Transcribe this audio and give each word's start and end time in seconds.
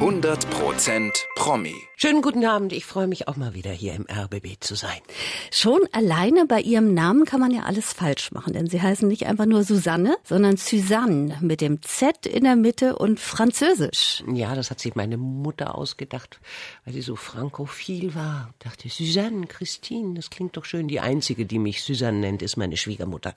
100% 0.00 1.24
Promi. 1.34 1.74
Schönen 2.00 2.22
guten 2.22 2.44
Abend, 2.44 2.72
ich 2.72 2.84
freue 2.84 3.08
mich 3.08 3.26
auch 3.26 3.34
mal 3.34 3.54
wieder 3.54 3.72
hier 3.72 3.94
im 3.94 4.06
RBB 4.08 4.60
zu 4.60 4.76
sein. 4.76 5.00
Schon 5.50 5.80
alleine 5.90 6.46
bei 6.46 6.60
Ihrem 6.60 6.94
Namen 6.94 7.24
kann 7.24 7.40
man 7.40 7.50
ja 7.50 7.62
alles 7.62 7.92
falsch 7.92 8.30
machen, 8.30 8.52
denn 8.52 8.68
Sie 8.68 8.80
heißen 8.80 9.08
nicht 9.08 9.26
einfach 9.26 9.46
nur 9.46 9.64
Susanne, 9.64 10.16
sondern 10.22 10.56
Suzanne 10.56 11.36
mit 11.40 11.60
dem 11.60 11.82
Z 11.82 12.24
in 12.26 12.44
der 12.44 12.54
Mitte 12.54 12.94
und 12.94 13.18
Französisch. 13.18 14.22
Ja, 14.32 14.54
das 14.54 14.70
hat 14.70 14.78
sich 14.78 14.94
meine 14.94 15.16
Mutter 15.16 15.74
ausgedacht, 15.74 16.38
weil 16.84 16.94
sie 16.94 17.02
so 17.02 17.16
frankophil 17.16 18.14
war. 18.14 18.50
Ich 18.52 18.64
dachte, 18.64 18.88
Suzanne, 18.88 19.48
Christine, 19.48 20.14
das 20.14 20.30
klingt 20.30 20.56
doch 20.56 20.64
schön. 20.64 20.86
Die 20.86 21.00
einzige, 21.00 21.46
die 21.46 21.58
mich 21.58 21.82
Suzanne 21.82 22.18
nennt, 22.18 22.42
ist 22.42 22.56
meine 22.56 22.76
Schwiegermutter. 22.76 23.34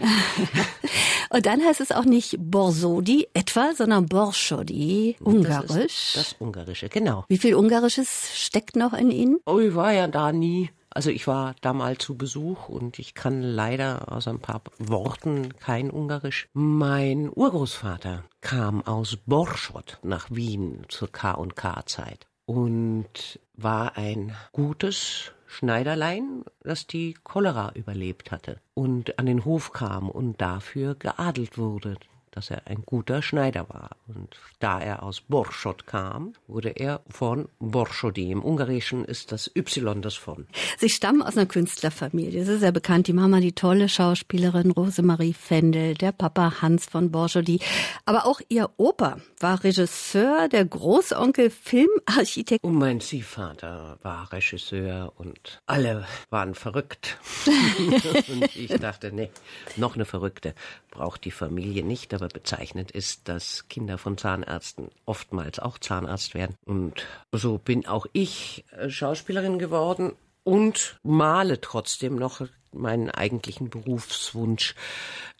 und 1.31 1.47
dann 1.47 1.61
heißt 1.61 1.81
es 1.81 1.91
auch 1.91 2.05
nicht 2.05 2.35
Borsodi 2.37 3.27
etwa, 3.33 3.73
sondern 3.75 4.05
Borschodi, 4.05 5.15
ungarisch. 5.19 6.13
Das, 6.13 6.25
das 6.29 6.35
Ungarische, 6.51 6.89
genau. 6.89 7.23
Wie 7.29 7.37
viel 7.37 7.55
Ungarisches 7.55 8.31
steckt 8.33 8.75
noch 8.75 8.91
in 8.91 9.09
Ihnen? 9.09 9.39
Oh, 9.45 9.59
ich 9.59 9.73
war 9.73 9.93
ja 9.93 10.07
da 10.07 10.33
nie. 10.33 10.69
Also 10.89 11.09
ich 11.09 11.25
war 11.25 11.55
da 11.61 11.71
mal 11.71 11.97
zu 11.97 12.17
Besuch 12.17 12.67
und 12.67 12.99
ich 12.99 13.13
kann 13.13 13.41
leider 13.41 14.11
aus 14.11 14.27
ein 14.27 14.39
paar 14.39 14.61
Worten 14.77 15.57
kein 15.59 15.89
Ungarisch. 15.89 16.49
Mein 16.51 17.31
Urgroßvater 17.33 18.25
kam 18.41 18.85
aus 18.85 19.15
Borschot 19.15 19.99
nach 20.03 20.29
Wien 20.29 20.83
zur 20.89 21.09
K&K-Zeit 21.09 22.27
und 22.45 23.39
war 23.53 23.95
ein 23.95 24.35
gutes 24.51 25.31
Schneiderlein, 25.47 26.43
das 26.63 26.85
die 26.85 27.13
Cholera 27.23 27.71
überlebt 27.75 28.31
hatte 28.31 28.59
und 28.73 29.17
an 29.19 29.25
den 29.25 29.45
Hof 29.45 29.71
kam 29.71 30.09
und 30.09 30.41
dafür 30.41 30.95
geadelt 30.95 31.57
wurde 31.57 31.95
dass 32.31 32.49
er 32.49 32.67
ein 32.67 32.83
guter 32.85 33.21
Schneider 33.21 33.67
war. 33.69 33.91
Und 34.07 34.37
da 34.59 34.79
er 34.79 35.03
aus 35.03 35.21
Borschot 35.21 35.85
kam, 35.85 36.33
wurde 36.47 36.69
er 36.69 37.01
von 37.09 37.49
Borschodi. 37.59 38.31
Im 38.31 38.43
Ungarischen 38.43 39.05
ist 39.05 39.31
das 39.31 39.51
Y 39.55 40.01
das 40.01 40.15
von. 40.15 40.47
Sie 40.77 40.89
stammen 40.89 41.21
aus 41.21 41.37
einer 41.37 41.45
Künstlerfamilie. 41.45 42.39
Das 42.39 42.47
ist 42.47 42.61
sehr 42.61 42.71
bekannt. 42.71 43.07
Die 43.07 43.13
Mama, 43.13 43.39
die 43.39 43.53
tolle 43.53 43.89
Schauspielerin 43.89 44.71
Rosemarie 44.71 45.33
Fendel, 45.33 45.93
der 45.95 46.11
Papa 46.11 46.61
Hans 46.61 46.85
von 46.85 47.11
Borschodi. 47.11 47.59
Aber 48.05 48.25
auch 48.25 48.39
ihr 48.47 48.69
Opa 48.77 49.17
war 49.39 49.63
Regisseur, 49.63 50.47
der 50.47 50.65
Großonkel 50.65 51.49
Filmarchitekt. 51.49 52.63
Und 52.63 52.75
mein 52.75 53.01
Ziehvater 53.01 53.99
war 54.01 54.31
Regisseur 54.31 55.13
und 55.17 55.61
alle 55.65 56.05
waren 56.29 56.55
verrückt. 56.55 57.17
und 58.29 58.55
ich 58.55 58.73
dachte, 58.79 59.11
nee, 59.11 59.29
noch 59.75 59.95
eine 59.95 60.05
Verrückte 60.05 60.55
braucht 60.91 61.25
die 61.25 61.31
Familie 61.31 61.83
nicht 61.83 62.13
aber 62.13 62.27
bezeichnend 62.27 62.91
ist, 62.91 63.27
dass 63.27 63.67
Kinder 63.67 63.97
von 63.97 64.17
Zahnärzten 64.17 64.89
oftmals 65.05 65.57
auch 65.59 65.79
Zahnarzt 65.79 66.35
werden. 66.35 66.55
Und 66.65 67.07
so 67.31 67.57
bin 67.57 67.87
auch 67.87 68.05
ich 68.13 68.65
äh, 68.71 68.89
Schauspielerin 68.89 69.57
geworden 69.57 70.13
und 70.43 70.99
male 71.01 71.61
trotzdem 71.61 72.15
noch 72.15 72.45
meinen 72.73 73.09
eigentlichen 73.09 73.69
Berufswunsch 73.69 74.75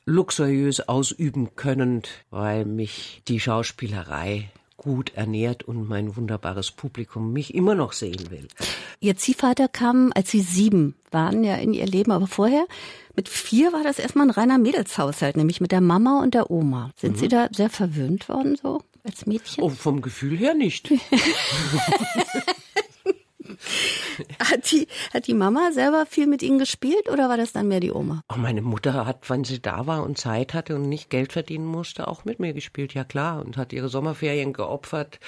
luxuriös 0.06 0.88
ausüben 0.88 1.56
können, 1.56 2.02
weil 2.30 2.66
mich 2.66 3.22
die 3.28 3.40
Schauspielerei 3.40 4.50
gut 4.82 5.14
ernährt 5.14 5.62
und 5.62 5.88
mein 5.88 6.16
wunderbares 6.16 6.72
Publikum 6.72 7.32
mich 7.32 7.54
immer 7.54 7.76
noch 7.76 7.94
sehen 7.94 8.32
will. 8.32 8.48
Ihr 9.00 9.16
Ziehvater 9.16 9.68
kam, 9.68 10.12
als 10.16 10.32
Sie 10.32 10.42
sieben 10.42 10.96
waren, 11.12 11.44
ja 11.44 11.56
in 11.56 11.76
Ihr 11.76 11.86
Leben, 11.86 12.12
aber 12.12 12.26
vorher 12.26 12.66
mit 13.16 13.30
vier 13.30 13.74
war 13.74 13.84
das 13.84 14.00
erstmal 14.00 14.26
ein 14.26 14.32
reiner 14.32 14.58
Mädelshaushalt, 14.58 15.38
nämlich 15.38 15.62
mit 15.62 15.72
der 15.72 15.82
Mama 15.82 16.20
und 16.24 16.34
der 16.34 16.50
Oma. 16.50 16.90
Sind 16.96 17.18
mhm. 17.18 17.20
Sie 17.20 17.28
da 17.28 17.48
sehr 17.52 17.70
verwöhnt 17.70 18.28
worden 18.28 18.58
so 18.59 18.82
als 19.04 19.28
Mädchen? 19.28 19.64
Oh, 19.64 19.70
vom 19.70 20.02
Gefühl 20.02 20.36
her 20.36 20.56
nicht. 20.56 20.92
hat, 24.40 24.72
die, 24.72 24.88
hat 25.14 25.28
die 25.28 25.34
Mama 25.34 25.72
selber 25.72 26.06
viel 26.06 26.28
mit 26.28 26.44
Ihnen 26.44 26.59
gespielt 26.59 27.09
oder 27.09 27.30
war 27.30 27.38
das 27.38 27.54
dann 27.54 27.68
mehr 27.68 27.80
die 27.80 27.92
Oma? 27.92 28.24
Oh, 28.30 28.38
meine 28.38 28.62
Mutter 28.62 29.06
hat, 29.06 29.30
wenn 29.30 29.44
sie 29.44 29.62
da 29.62 29.88
war 29.88 30.04
und 30.04 30.18
Zeit 30.18 30.54
hatte 30.54 30.76
und 30.76 30.90
nicht 30.90 31.09
Geld 31.09 31.34
verdienen 31.34 31.66
musste, 31.66 32.08
auch 32.08 32.26
mit 32.26 32.40
mir 32.40 32.54
gespielt, 32.54 32.94
ja 32.94 33.04
klar. 33.04 33.44
Und 33.44 33.58
hat 33.58 33.74
ihre 33.74 33.90
Sommerferien 33.90 34.54
geopfert, 34.54 35.20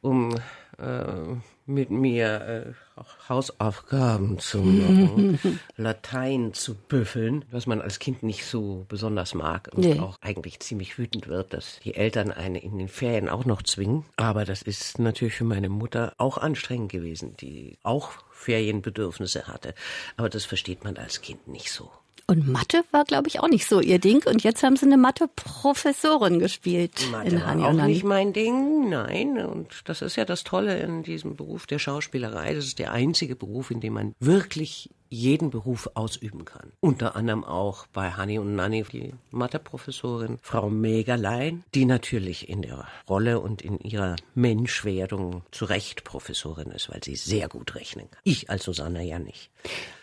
um 0.00 0.34
äh, 0.78 1.36
mit 1.66 1.90
mir 1.90 2.74
äh, 2.96 3.02
Hausaufgaben 3.28 4.38
zu 4.38 4.58
machen, 4.58 5.38
Latein 5.76 6.52
zu 6.52 6.74
büffeln, 6.74 7.44
was 7.50 7.66
man 7.66 7.80
als 7.80 7.98
Kind 7.98 8.22
nicht 8.22 8.44
so 8.44 8.84
besonders 8.88 9.34
mag 9.34 9.70
und 9.72 9.84
nee. 9.84 9.98
auch 9.98 10.18
eigentlich 10.20 10.60
ziemlich 10.60 10.98
wütend 10.98 11.26
wird, 11.26 11.54
dass 11.54 11.80
die 11.84 11.94
Eltern 11.94 12.30
eine 12.30 12.62
in 12.62 12.76
den 12.78 12.88
Ferien 12.88 13.28
auch 13.28 13.46
noch 13.46 13.62
zwingen. 13.62 14.04
Aber 14.16 14.44
das 14.44 14.62
ist 14.62 14.98
natürlich 14.98 15.34
für 15.34 15.44
meine 15.44 15.70
Mutter 15.70 16.12
auch 16.18 16.36
anstrengend 16.36 16.92
gewesen, 16.92 17.34
die 17.38 17.78
auch 17.82 18.12
Ferienbedürfnisse 18.44 19.46
hatte. 19.46 19.74
Aber 20.16 20.28
das 20.28 20.44
versteht 20.44 20.84
man 20.84 20.96
als 20.96 21.20
Kind 21.20 21.48
nicht 21.48 21.72
so. 21.72 21.90
Und 22.26 22.48
Mathe 22.48 22.84
war, 22.90 23.04
glaube 23.04 23.28
ich, 23.28 23.40
auch 23.40 23.48
nicht 23.48 23.66
so 23.66 23.80
ihr 23.80 23.98
Ding. 23.98 24.24
Und 24.26 24.42
jetzt 24.44 24.62
haben 24.62 24.76
sie 24.76 24.86
eine 24.86 24.96
Mathe-Professorin 24.96 26.38
gespielt. 26.38 27.06
Mathe 27.10 27.36
in 27.36 27.40
war 27.42 27.68
auch 27.68 27.72
nicht 27.72 28.04
mein 28.04 28.32
Ding, 28.32 28.88
nein. 28.88 29.44
Und 29.44 29.82
das 29.84 30.00
ist 30.00 30.16
ja 30.16 30.24
das 30.24 30.42
Tolle 30.42 30.78
in 30.78 31.02
diesem 31.02 31.36
Beruf 31.36 31.66
der 31.66 31.78
Schauspielerei. 31.78 32.54
Das 32.54 32.64
ist 32.64 32.78
der 32.78 32.92
einzige 32.92 33.36
Beruf, 33.36 33.70
in 33.70 33.80
dem 33.80 33.92
man 33.92 34.14
wirklich 34.20 34.88
jeden 35.14 35.50
Beruf 35.50 35.90
ausüben 35.94 36.44
kann. 36.44 36.72
Unter 36.80 37.16
anderem 37.16 37.44
auch 37.44 37.86
bei 37.86 38.10
Hanni 38.10 38.38
und 38.38 38.54
Nanni, 38.54 38.84
die 38.92 39.14
Matheprofessorin 39.30 40.38
Frau 40.42 40.68
Megerlein, 40.68 41.64
die 41.74 41.84
natürlich 41.84 42.48
in 42.48 42.62
der 42.62 42.86
Rolle 43.08 43.40
und 43.40 43.62
in 43.62 43.78
ihrer 43.78 44.16
Menschwerdung 44.34 45.42
zu 45.50 45.64
Recht 45.64 46.04
Professorin 46.04 46.70
ist, 46.70 46.90
weil 46.90 47.02
sie 47.02 47.16
sehr 47.16 47.48
gut 47.48 47.74
rechnen 47.74 48.10
kann. 48.10 48.20
Ich 48.24 48.50
als 48.50 48.64
Susanne 48.64 49.04
ja 49.04 49.18
nicht. 49.18 49.50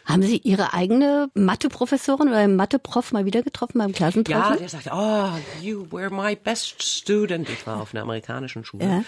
Haben 0.06 0.24
Sie 0.24 0.38
Ihre 0.38 0.74
eigene 0.74 1.30
Matheprofessorin 1.36 2.30
oder 2.30 2.48
Matheprof 2.48 3.12
mal 3.12 3.26
wieder 3.26 3.44
getroffen 3.44 3.78
beim 3.78 3.94
Klassentreffen? 3.94 4.54
Ja, 4.54 4.56
der 4.56 4.70
sagt, 4.70 4.90
oh, 4.92 5.30
you 5.62 5.86
were 5.92 6.10
my 6.10 6.36
best 6.36 6.82
student. 6.84 7.50
Ich 7.50 7.68
war 7.68 7.80
auf 7.82 7.94
einer 7.94 8.02
amerikanischen 8.02 8.66
Schule. 8.66 8.86
Ja. 8.86 9.04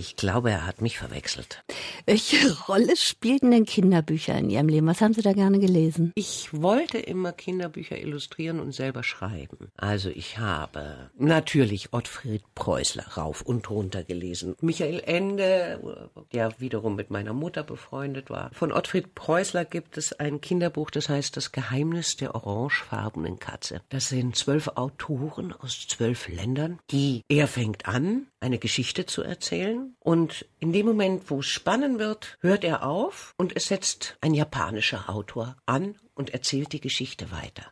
Ich 0.00 0.16
glaube, 0.16 0.50
er 0.50 0.66
hat 0.66 0.80
mich 0.80 0.96
verwechselt. 0.96 1.62
Welche 2.06 2.58
Rolle 2.68 2.96
spielten 2.96 3.50
denn 3.50 3.66
Kinderbücher 3.66 4.34
in 4.34 4.48
Ihrem 4.48 4.70
Leben? 4.70 4.86
Was 4.86 5.02
haben 5.02 5.12
Sie 5.12 5.20
da 5.20 5.34
gerne 5.34 5.58
gelesen? 5.58 6.12
Ich 6.14 6.48
wollte 6.54 6.96
immer 6.96 7.32
Kinderbücher 7.32 7.98
illustrieren 7.98 8.60
und 8.60 8.72
selber 8.72 9.02
schreiben. 9.02 9.70
Also 9.76 10.08
ich 10.08 10.38
habe 10.38 11.10
natürlich 11.18 11.92
Ottfried 11.92 12.42
Preußler 12.54 13.08
rauf 13.18 13.42
und 13.42 13.68
runter 13.68 14.02
gelesen. 14.02 14.56
Michael 14.62 15.02
Ende, 15.04 16.08
der 16.32 16.58
wiederum 16.58 16.96
mit 16.96 17.10
meiner 17.10 17.34
Mutter 17.34 17.62
befreundet 17.62 18.30
war. 18.30 18.48
Von 18.54 18.72
Ottfried 18.72 19.14
Preußler 19.14 19.66
gibt 19.66 19.98
es 19.98 20.14
ein 20.14 20.40
Kinderbuch, 20.40 20.90
das 20.90 21.10
heißt 21.10 21.36
Das 21.36 21.52
Geheimnis 21.52 22.16
der 22.16 22.34
orangefarbenen 22.34 23.38
Katze. 23.38 23.82
Das 23.90 24.08
sind 24.08 24.34
zwölf 24.34 24.68
Autoren 24.76 25.52
aus 25.52 25.86
zwölf 25.86 26.26
Ländern, 26.28 26.78
die 26.90 27.22
er 27.28 27.46
fängt 27.46 27.86
an, 27.86 28.28
eine 28.40 28.58
Geschichte 28.58 29.06
zu 29.06 29.22
erzählen 29.22 29.94
und 30.00 30.46
in 30.58 30.72
dem 30.72 30.86
Moment, 30.86 31.30
wo 31.30 31.40
es 31.40 31.46
spannend 31.46 31.98
wird, 31.98 32.38
hört 32.40 32.64
er 32.64 32.84
auf 32.86 33.34
und 33.36 33.54
es 33.54 33.66
setzt 33.66 34.16
ein 34.20 34.34
japanischer 34.34 35.08
Autor 35.10 35.56
an 35.66 35.96
und 36.14 36.30
erzählt 36.30 36.72
die 36.72 36.80
Geschichte 36.80 37.30
weiter. 37.30 37.66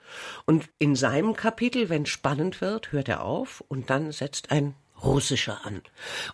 Und 0.46 0.68
in 0.78 0.94
seinem 0.94 1.34
Kapitel, 1.34 1.88
wenn 1.88 2.02
es 2.02 2.10
spannend 2.10 2.60
wird, 2.60 2.92
hört 2.92 3.08
er 3.08 3.24
auf 3.24 3.64
und 3.68 3.90
dann 3.90 4.12
setzt 4.12 4.50
ein 4.50 4.74
russischer 5.02 5.64
an. 5.64 5.82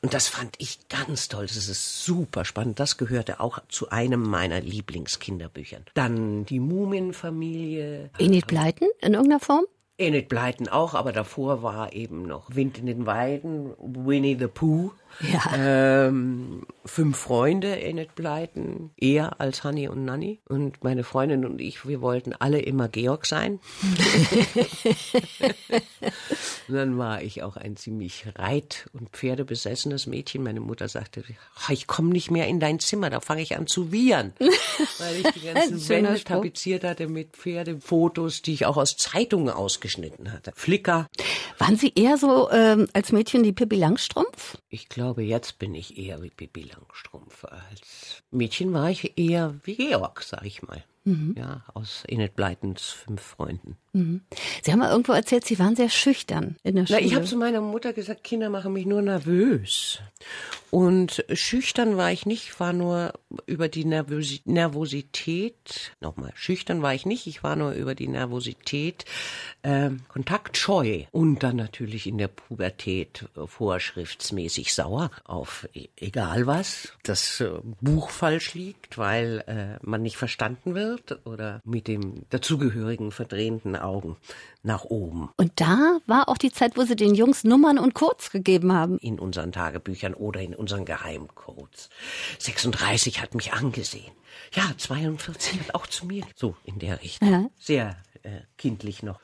Und 0.00 0.14
das 0.14 0.28
fand 0.28 0.56
ich 0.58 0.88
ganz 0.88 1.28
toll. 1.28 1.46
Das 1.46 1.56
ist 1.56 2.04
super 2.04 2.44
spannend. 2.44 2.80
Das 2.80 2.96
gehörte 2.96 3.40
auch 3.40 3.58
zu 3.68 3.90
einem 3.90 4.22
meiner 4.22 4.60
Lieblingskinderbüchern. 4.60 5.84
Dann 5.94 6.44
die 6.46 6.60
Mumienfamilie. 6.60 8.10
Enid 8.18 8.46
Blyton 8.46 8.88
in 9.00 9.14
irgendeiner 9.14 9.40
Form? 9.40 9.66
Enid 9.96 10.28
Blyton 10.28 10.68
auch, 10.68 10.94
aber 10.94 11.12
davor 11.12 11.62
war 11.62 11.92
eben 11.92 12.24
noch 12.24 12.54
Wind 12.56 12.78
in 12.78 12.86
den 12.86 13.06
Weiden, 13.06 13.74
Winnie 13.78 14.36
the 14.36 14.48
Pooh. 14.48 14.90
Ja. 15.20 15.42
Ähm, 15.56 16.66
fünf 16.84 17.16
Freunde, 17.16 17.80
Enid 17.80 18.14
Blyton, 18.14 18.90
eher 18.96 19.40
als 19.40 19.64
Honey 19.64 19.88
und 19.88 20.04
Nanny. 20.04 20.40
Und 20.48 20.82
meine 20.84 21.04
Freundin 21.04 21.44
und 21.44 21.60
ich, 21.60 21.86
wir 21.86 22.00
wollten 22.00 22.32
alle 22.32 22.60
immer 22.60 22.88
Georg 22.88 23.26
sein. 23.26 23.60
und 26.68 26.74
dann 26.74 26.98
war 26.98 27.22
ich 27.22 27.42
auch 27.42 27.56
ein 27.56 27.76
ziemlich 27.76 28.26
reit- 28.36 28.88
und 28.92 29.10
pferdebesessenes 29.10 30.06
Mädchen. 30.06 30.42
Meine 30.42 30.60
Mutter 30.60 30.88
sagte, 30.88 31.24
ich 31.70 31.86
komme 31.86 32.10
nicht 32.10 32.30
mehr 32.30 32.46
in 32.48 32.60
dein 32.60 32.80
Zimmer, 32.80 33.10
da 33.10 33.20
fange 33.20 33.42
ich 33.42 33.56
an 33.56 33.66
zu 33.66 33.92
wiehern. 33.92 34.32
Weil 34.38 35.16
ich 35.16 35.32
die 35.32 35.46
ganzen 35.46 35.88
Wände 35.88 36.18
Spruch. 36.18 36.36
tapeziert 36.36 36.84
hatte 36.84 37.08
mit 37.08 37.36
Pferdefotos, 37.36 38.42
die 38.42 38.54
ich 38.54 38.66
auch 38.66 38.76
aus 38.76 38.96
Zeitungen 38.96 39.50
ausgeschnitten 39.50 40.32
hatte. 40.32 40.52
Flicker. 40.54 41.08
Waren 41.58 41.76
Sie 41.76 41.92
eher 41.94 42.18
so 42.18 42.50
ähm, 42.50 42.88
als 42.92 43.12
Mädchen 43.12 43.42
die 43.42 43.52
Pippi 43.52 43.76
Langstrumpf? 43.76 44.58
Ich 44.68 44.88
glaube, 44.88 45.03
glaube, 45.04 45.22
jetzt 45.22 45.58
bin 45.58 45.74
ich 45.74 45.98
eher 45.98 46.22
wie 46.22 46.30
Bibi 46.30 46.62
Langstrumpf. 46.62 47.44
Als 47.44 48.22
Mädchen 48.30 48.72
war 48.72 48.88
ich 48.88 49.18
eher 49.18 49.54
wie 49.64 49.76
Georg, 49.76 50.22
sag 50.22 50.46
ich 50.46 50.62
mal. 50.62 50.82
Mhm. 51.04 51.34
Ja, 51.36 51.62
aus 51.74 52.02
Enid 52.08 52.34
Blytons 52.34 52.90
fünf 52.90 53.20
Freunden. 53.20 53.76
Mhm. 53.92 54.22
Sie 54.62 54.72
haben 54.72 54.78
mal 54.78 54.90
irgendwo 54.90 55.12
erzählt, 55.12 55.44
Sie 55.44 55.58
waren 55.58 55.76
sehr 55.76 55.90
schüchtern 55.90 56.56
in 56.62 56.76
der 56.76 56.86
Schule. 56.86 57.00
Na, 57.00 57.06
ich 57.06 57.14
habe 57.14 57.26
zu 57.26 57.36
meiner 57.36 57.60
Mutter 57.60 57.92
gesagt, 57.92 58.24
Kinder 58.24 58.48
machen 58.48 58.72
mich 58.72 58.86
nur 58.86 59.02
nervös. 59.02 60.00
Und 60.70 61.24
schüchtern 61.32 61.96
war 61.96 62.10
ich 62.10 62.26
nicht, 62.26 62.58
war 62.58 62.72
nur 62.72 63.12
über 63.46 63.68
die 63.68 63.84
Nervösi 63.84 64.40
Nervosität, 64.44 65.92
nochmal, 66.00 66.32
schüchtern 66.34 66.82
war 66.82 66.94
ich 66.94 67.06
nicht, 67.06 67.26
ich 67.26 67.44
war 67.44 67.54
nur 67.54 67.72
über 67.72 67.94
die 67.94 68.08
Nervosität 68.08 69.04
äh, 69.62 69.90
kontaktscheu 70.08 71.04
und 71.12 71.42
dann 71.42 71.56
natürlich 71.56 72.06
in 72.06 72.18
der 72.18 72.28
Pubertät 72.28 73.28
äh, 73.36 73.46
vorschriftsmäßig 73.46 74.74
sauer 74.74 75.10
auf 75.24 75.68
e 75.74 75.88
egal 75.96 76.46
was, 76.46 76.92
das 77.04 77.40
äh, 77.40 77.50
Buch 77.80 78.10
falsch 78.10 78.54
liegt, 78.54 78.98
weil 78.98 79.44
äh, 79.46 79.86
man 79.86 80.02
nicht 80.02 80.16
verstanden 80.16 80.74
wird 80.74 80.93
oder 81.24 81.60
mit 81.64 81.88
dem 81.88 82.28
dazugehörigen 82.30 83.12
verdrehenden 83.12 83.76
Augen 83.76 84.16
nach 84.62 84.84
oben. 84.84 85.30
Und 85.36 85.52
da 85.56 85.98
war 86.06 86.28
auch 86.28 86.38
die 86.38 86.52
Zeit, 86.52 86.76
wo 86.76 86.82
Sie 86.82 86.96
den 86.96 87.14
Jungs 87.14 87.44
Nummern 87.44 87.78
und 87.78 87.94
Codes 87.94 88.30
gegeben 88.30 88.72
haben. 88.72 88.98
In 88.98 89.18
unseren 89.18 89.52
Tagebüchern 89.52 90.14
oder 90.14 90.40
in 90.40 90.54
unseren 90.54 90.84
Geheimcodes. 90.84 91.90
36 92.38 93.20
hat 93.20 93.34
mich 93.34 93.52
angesehen. 93.52 94.12
Ja, 94.54 94.72
42 94.76 95.60
hat 95.60 95.74
auch 95.74 95.86
zu 95.86 96.06
mir. 96.06 96.24
So 96.34 96.56
in 96.64 96.78
der 96.78 97.00
Richtung. 97.02 97.30
Ja. 97.30 97.46
Sehr 97.58 97.96
äh, 98.24 98.40
kindlich 98.56 99.02
noch. 99.02 99.20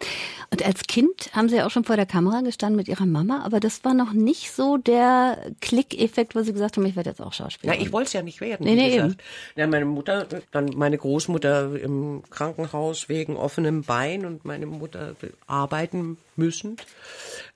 Und 0.50 0.64
als 0.64 0.82
Kind 0.82 1.30
haben 1.32 1.48
Sie 1.48 1.62
auch 1.62 1.70
schon 1.70 1.84
vor 1.84 1.96
der 1.96 2.06
Kamera 2.06 2.42
gestanden 2.42 2.76
mit 2.76 2.86
Ihrer 2.86 3.06
Mama, 3.06 3.42
aber 3.44 3.58
das 3.58 3.82
war 3.84 3.94
noch 3.94 4.12
nicht 4.12 4.52
so 4.52 4.76
der 4.76 5.38
Klickeffekt, 5.60 6.34
wo 6.34 6.42
Sie 6.42 6.52
gesagt 6.52 6.76
haben, 6.76 6.84
ich 6.84 6.96
werde 6.96 7.10
jetzt 7.10 7.22
auch 7.22 7.32
Schauspieler. 7.32 7.74
Ja, 7.74 7.80
ich 7.80 7.92
wollte 7.92 8.08
es 8.08 8.12
ja 8.12 8.22
nicht 8.22 8.40
werden. 8.40 8.64
Nee, 8.66 8.74
nee, 8.74 8.96
eben. 8.96 9.16
Ja, 9.56 9.66
meine 9.66 9.86
Mutter, 9.86 10.26
dann 10.52 10.66
meine 10.76 10.98
Großmutter 10.98 11.80
im 11.80 12.22
Krankenhaus 12.28 13.08
wegen 13.08 13.36
offenem 13.36 13.84
Bein 13.84 14.26
und 14.26 14.44
meine 14.44 14.66
Mutter 14.66 15.16
arbeiten 15.46 16.18
müssen. 16.36 16.76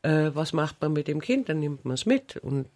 Äh, 0.05 0.35
was 0.35 0.53
macht 0.53 0.83
man 0.83 0.93
mit 0.93 1.09
dem 1.09 1.21
Kind? 1.21 1.49
Dann 1.49 1.61
nimmt 1.61 1.87
man 1.87 1.95
es 1.95 2.05
mit 2.05 2.37
und 2.37 2.69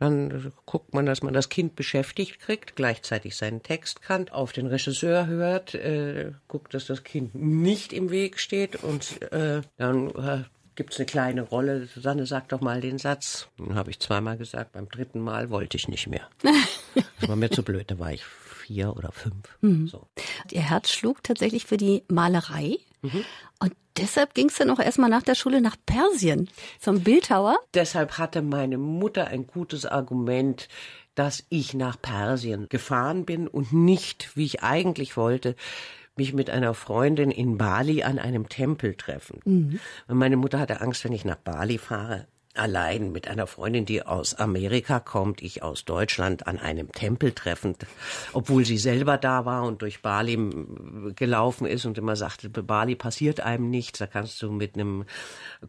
dann 0.00 0.52
guckt 0.66 0.92
man, 0.92 1.06
dass 1.06 1.22
man 1.22 1.32
das 1.32 1.48
Kind 1.48 1.76
beschäftigt 1.76 2.40
kriegt, 2.40 2.74
gleichzeitig 2.74 3.36
seinen 3.36 3.62
Text 3.62 4.02
kann, 4.02 4.28
auf 4.28 4.52
den 4.52 4.66
Regisseur 4.66 5.26
hört, 5.28 5.76
äh, 5.76 6.32
guckt, 6.48 6.74
dass 6.74 6.86
das 6.86 7.04
Kind 7.04 7.36
nicht 7.36 7.92
im 7.92 8.10
Weg 8.10 8.40
steht 8.40 8.82
und 8.82 9.22
äh, 9.30 9.62
dann 9.76 10.10
äh, 10.16 10.42
gibt 10.74 10.94
es 10.94 10.98
eine 10.98 11.06
kleine 11.06 11.42
Rolle. 11.42 11.86
Susanne 11.86 12.26
sagt 12.26 12.50
doch 12.50 12.60
mal 12.60 12.80
den 12.80 12.98
Satz. 12.98 13.46
Den 13.56 13.76
habe 13.76 13.90
ich 13.90 14.00
zweimal 14.00 14.36
gesagt. 14.36 14.72
Beim 14.72 14.88
dritten 14.88 15.20
Mal 15.20 15.50
wollte 15.50 15.76
ich 15.76 15.86
nicht 15.86 16.08
mehr. 16.08 16.28
das 17.20 17.28
war 17.28 17.36
mir 17.36 17.50
zu 17.50 17.62
blöd. 17.62 17.88
Da 17.88 18.00
war 18.00 18.12
ich 18.12 18.24
vier 18.24 18.96
oder 18.96 19.12
fünf. 19.12 19.58
Mhm. 19.60 19.86
So. 19.86 20.08
Ihr 20.50 20.68
Herz 20.68 20.90
schlug 20.90 21.22
tatsächlich 21.22 21.66
für 21.66 21.76
die 21.76 22.02
Malerei. 22.08 22.78
Mhm. 23.04 23.24
Und 23.60 23.72
deshalb 23.96 24.34
ging 24.34 24.48
es 24.48 24.56
dann 24.56 24.70
auch 24.70 24.80
erstmal 24.80 25.10
nach 25.10 25.22
der 25.22 25.34
Schule 25.34 25.60
nach 25.60 25.76
Persien 25.86 26.48
zum 26.80 27.00
Bildhauer. 27.00 27.58
Deshalb 27.74 28.18
hatte 28.18 28.42
meine 28.42 28.78
Mutter 28.78 29.28
ein 29.28 29.46
gutes 29.46 29.86
Argument, 29.86 30.68
dass 31.14 31.44
ich 31.48 31.74
nach 31.74 32.00
Persien 32.00 32.68
gefahren 32.68 33.24
bin 33.24 33.46
und 33.46 33.72
nicht, 33.72 34.36
wie 34.36 34.44
ich 34.44 34.62
eigentlich 34.62 35.16
wollte, 35.16 35.54
mich 36.16 36.32
mit 36.32 36.50
einer 36.50 36.74
Freundin 36.74 37.30
in 37.30 37.58
Bali 37.58 38.02
an 38.02 38.18
einem 38.18 38.48
Tempel 38.48 38.94
treffen. 38.94 39.40
Mhm. 39.44 39.80
Meine 40.08 40.36
Mutter 40.36 40.58
hatte 40.58 40.80
Angst, 40.80 41.04
wenn 41.04 41.12
ich 41.12 41.24
nach 41.24 41.36
Bali 41.36 41.78
fahre, 41.78 42.26
allein 42.54 43.12
mit 43.12 43.28
einer 43.28 43.46
Freundin, 43.46 43.84
die 43.84 44.02
aus 44.02 44.34
Amerika 44.34 45.00
kommt, 45.00 45.42
ich 45.42 45.62
aus 45.62 45.84
Deutschland 45.84 46.46
an 46.46 46.58
einem 46.58 46.90
Tempel 46.92 47.32
treffend, 47.32 47.86
obwohl 48.32 48.64
sie 48.64 48.78
selber 48.78 49.18
da 49.18 49.44
war 49.44 49.64
und 49.64 49.82
durch 49.82 50.02
Bali 50.02 50.38
gelaufen 51.16 51.66
ist 51.66 51.84
und 51.84 51.98
immer 51.98 52.16
sagte, 52.16 52.48
bei 52.48 52.62
Bali 52.62 52.94
passiert 52.94 53.40
einem 53.40 53.70
nichts, 53.70 53.98
da 53.98 54.06
kannst 54.06 54.40
du 54.42 54.50
mit 54.50 54.74
einem 54.74 55.04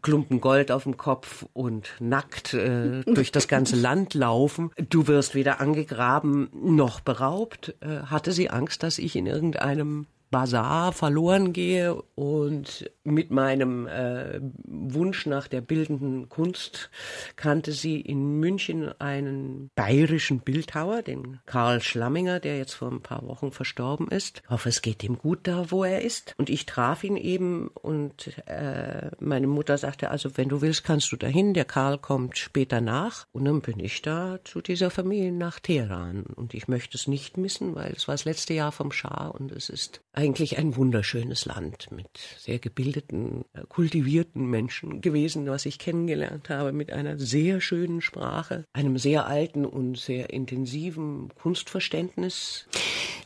Klumpen 0.02 0.40
Gold 0.40 0.70
auf 0.70 0.84
dem 0.84 0.96
Kopf 0.96 1.46
und 1.52 1.88
nackt 2.00 2.54
äh, 2.54 3.02
durch 3.06 3.32
das 3.32 3.48
ganze 3.48 3.76
Land 3.76 4.14
laufen. 4.14 4.70
Du 4.88 5.06
wirst 5.06 5.34
weder 5.34 5.60
angegraben 5.60 6.48
noch 6.52 7.00
beraubt. 7.00 7.74
Äh, 7.80 8.06
hatte 8.06 8.32
sie 8.32 8.50
Angst, 8.50 8.82
dass 8.82 8.98
ich 8.98 9.16
in 9.16 9.26
irgendeinem 9.26 10.06
Bazar 10.30 10.92
verloren 10.92 11.52
gehe 11.52 11.94
und 12.14 12.90
mit 13.04 13.30
meinem 13.30 13.86
äh, 13.86 14.40
Wunsch 14.64 15.26
nach 15.26 15.48
der 15.48 15.60
bildenden 15.60 16.28
Kunst 16.28 16.90
kannte 17.36 17.72
sie 17.72 18.00
in 18.00 18.40
München 18.40 18.92
einen 19.00 19.70
bayerischen 19.74 20.40
Bildhauer, 20.40 21.02
den 21.02 21.38
Karl 21.46 21.80
Schlamminger, 21.80 22.40
der 22.40 22.58
jetzt 22.58 22.74
vor 22.74 22.90
ein 22.90 23.02
paar 23.02 23.26
Wochen 23.26 23.52
verstorben 23.52 24.08
ist. 24.08 24.42
Ich 24.44 24.50
hoffe, 24.50 24.68
es 24.68 24.82
geht 24.82 25.04
ihm 25.04 25.18
gut 25.18 25.40
da, 25.44 25.70
wo 25.70 25.84
er 25.84 26.02
ist. 26.02 26.34
Und 26.38 26.50
ich 26.50 26.66
traf 26.66 27.04
ihn 27.04 27.16
eben 27.16 27.68
und 27.68 28.32
äh, 28.46 29.10
meine 29.20 29.46
Mutter 29.46 29.78
sagte, 29.78 30.10
also 30.10 30.36
wenn 30.36 30.48
du 30.48 30.60
willst, 30.60 30.84
kannst 30.84 31.12
du 31.12 31.16
dahin. 31.16 31.54
Der 31.54 31.64
Karl 31.64 31.98
kommt 31.98 32.36
später 32.38 32.80
nach. 32.80 33.26
Und 33.32 33.44
dann 33.44 33.60
bin 33.60 33.78
ich 33.80 34.02
da 34.02 34.38
zu 34.44 34.60
dieser 34.60 34.90
Familie 34.90 35.32
nach 35.32 35.60
Teheran. 35.60 36.24
Und 36.24 36.54
ich 36.54 36.68
möchte 36.68 36.96
es 36.96 37.06
nicht 37.06 37.36
missen, 37.36 37.74
weil 37.74 37.92
es 37.92 38.08
war 38.08 38.14
das 38.14 38.24
letzte 38.24 38.54
Jahr 38.54 38.72
vom 38.72 38.92
Schah 38.92 39.28
und 39.28 39.52
es 39.52 39.68
ist 39.68 40.00
eigentlich 40.16 40.58
ein 40.58 40.76
wunderschönes 40.76 41.44
Land 41.44 41.92
mit 41.92 42.08
sehr 42.38 42.58
gebildeten, 42.58 43.44
äh, 43.52 43.62
kultivierten 43.68 44.46
Menschen 44.46 45.00
gewesen, 45.02 45.46
was 45.46 45.66
ich 45.66 45.78
kennengelernt 45.78 46.48
habe, 46.48 46.72
mit 46.72 46.90
einer 46.90 47.18
sehr 47.18 47.60
schönen 47.60 48.00
Sprache, 48.00 48.64
einem 48.72 48.96
sehr 48.96 49.26
alten 49.26 49.66
und 49.66 49.98
sehr 49.98 50.30
intensiven 50.30 51.30
Kunstverständnis. 51.40 52.66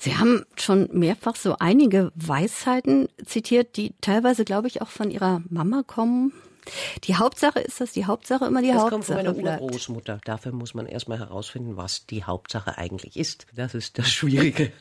Sie 0.00 0.16
haben 0.16 0.44
schon 0.56 0.88
mehrfach 0.92 1.37
so 1.37 1.56
einige 1.58 2.10
Weisheiten 2.16 3.08
zitiert, 3.25 3.76
die 3.76 3.94
teilweise, 4.00 4.44
glaube 4.44 4.66
ich, 4.66 4.82
auch 4.82 4.90
von 4.90 5.10
Ihrer 5.10 5.43
Mama 5.48 5.84
kommen. 5.86 6.32
Die 7.04 7.16
Hauptsache 7.16 7.60
ist, 7.60 7.80
dass 7.80 7.92
die 7.92 8.06
Hauptsache 8.06 8.46
immer 8.46 8.62
die 8.62 8.68
das 8.68 8.76
Hauptsache 8.76 8.90
kommt 8.90 9.04
von 9.06 9.16
meiner 9.16 9.32
bleibt. 9.32 9.62
Urgroßmutter. 9.62 10.20
Dafür 10.24 10.52
muss 10.52 10.74
man 10.74 10.86
erstmal 10.86 11.18
herausfinden, 11.18 11.76
was 11.76 12.06
die 12.06 12.24
Hauptsache 12.24 12.78
eigentlich 12.78 13.16
ist. 13.16 13.46
Das 13.54 13.74
ist 13.74 13.98
das 13.98 14.10
Schwierige. 14.10 14.72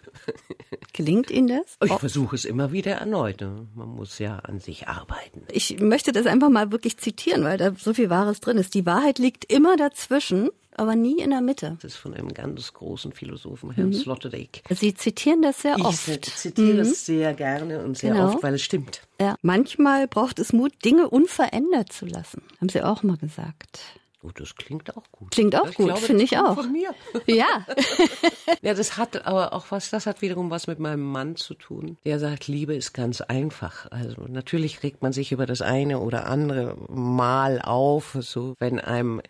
Gelingt 0.93 1.31
Ihnen 1.31 1.47
das? 1.47 1.77
Ich 1.83 1.97
versuche 1.97 2.35
es 2.35 2.45
immer 2.45 2.71
wieder 2.71 2.93
erneut. 2.93 3.41
Man 3.41 3.89
muss 3.89 4.19
ja 4.19 4.37
an 4.39 4.59
sich 4.59 4.87
arbeiten. 4.87 5.43
Ich 5.51 5.79
möchte 5.79 6.11
das 6.11 6.25
einfach 6.25 6.49
mal 6.49 6.71
wirklich 6.71 6.97
zitieren, 6.97 7.43
weil 7.43 7.57
da 7.57 7.71
so 7.77 7.93
viel 7.93 8.09
Wahres 8.09 8.39
drin 8.39 8.57
ist. 8.57 8.73
Die 8.73 8.85
Wahrheit 8.85 9.19
liegt 9.19 9.51
immer 9.51 9.77
dazwischen 9.77 10.49
aber 10.79 10.95
nie 10.95 11.19
in 11.19 11.31
der 11.31 11.41
Mitte. 11.41 11.77
Das 11.81 11.93
ist 11.93 11.97
von 11.97 12.13
einem 12.13 12.33
ganz 12.33 12.73
großen 12.73 13.11
Philosophen, 13.11 13.71
Herrn 13.71 13.89
mhm. 13.89 13.93
Sloterdijk. 13.93 14.63
Sie 14.69 14.93
zitieren 14.93 15.41
das 15.41 15.61
sehr 15.61 15.77
ich 15.77 15.85
oft. 15.85 16.07
Ich 16.07 16.35
zitiere 16.35 16.73
mhm. 16.73 16.79
es 16.79 17.05
sehr 17.05 17.33
gerne 17.33 17.83
und 17.83 17.97
sehr 17.97 18.13
genau. 18.13 18.27
oft, 18.27 18.43
weil 18.43 18.55
es 18.55 18.61
stimmt. 18.61 19.01
Ja. 19.19 19.35
Manchmal 19.41 20.07
braucht 20.07 20.39
es 20.39 20.53
Mut, 20.53 20.73
Dinge 20.85 21.09
unverändert 21.09 21.91
zu 21.91 22.05
lassen. 22.05 22.41
Haben 22.59 22.69
Sie 22.69 22.81
auch 22.81 23.03
mal 23.03 23.17
gesagt. 23.17 23.81
Oh, 24.21 24.31
das 24.35 24.55
klingt 24.55 24.97
auch 24.97 25.03
gut. 25.13 25.31
Klingt 25.31 25.55
auch 25.55 25.69
ich 25.69 25.75
gut, 25.75 25.97
finde 25.97 26.23
ich 26.23 26.37
auch. 26.37 26.55
Von 26.55 26.71
mir. 26.71 26.89
Ja. 27.25 27.65
ja, 28.61 28.73
das 28.73 28.97
hat 28.97 29.25
aber 29.25 29.53
auch 29.53 29.67
was, 29.69 29.89
das 29.89 30.05
hat 30.05 30.21
wiederum 30.21 30.49
was 30.49 30.67
mit 30.67 30.79
meinem 30.79 31.03
Mann 31.03 31.35
zu 31.35 31.53
tun. 31.53 31.97
Der 32.05 32.19
sagt, 32.19 32.47
Liebe 32.47 32.75
ist 32.75 32.93
ganz 32.93 33.21
einfach. 33.21 33.89
Also 33.91 34.23
natürlich 34.27 34.83
regt 34.83 35.01
man 35.01 35.13
sich 35.13 35.31
über 35.31 35.45
das 35.45 35.61
eine 35.61 35.99
oder 35.99 36.25
andere 36.25 36.75
Mal 36.89 37.61
auf, 37.61 38.17
so 38.19 38.55
wenn 38.59 38.79
einem 38.79 39.21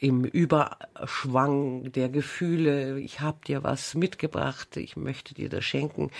im 0.00 0.24
Überschwang 0.24 1.92
der 1.92 2.08
Gefühle, 2.08 2.98
ich 3.00 3.20
habe 3.20 3.38
dir 3.46 3.64
was 3.64 3.94
mitgebracht, 3.94 4.76
ich 4.76 4.96
möchte 4.96 5.34
dir 5.34 5.48
das 5.48 5.64
schenken, 5.64 6.10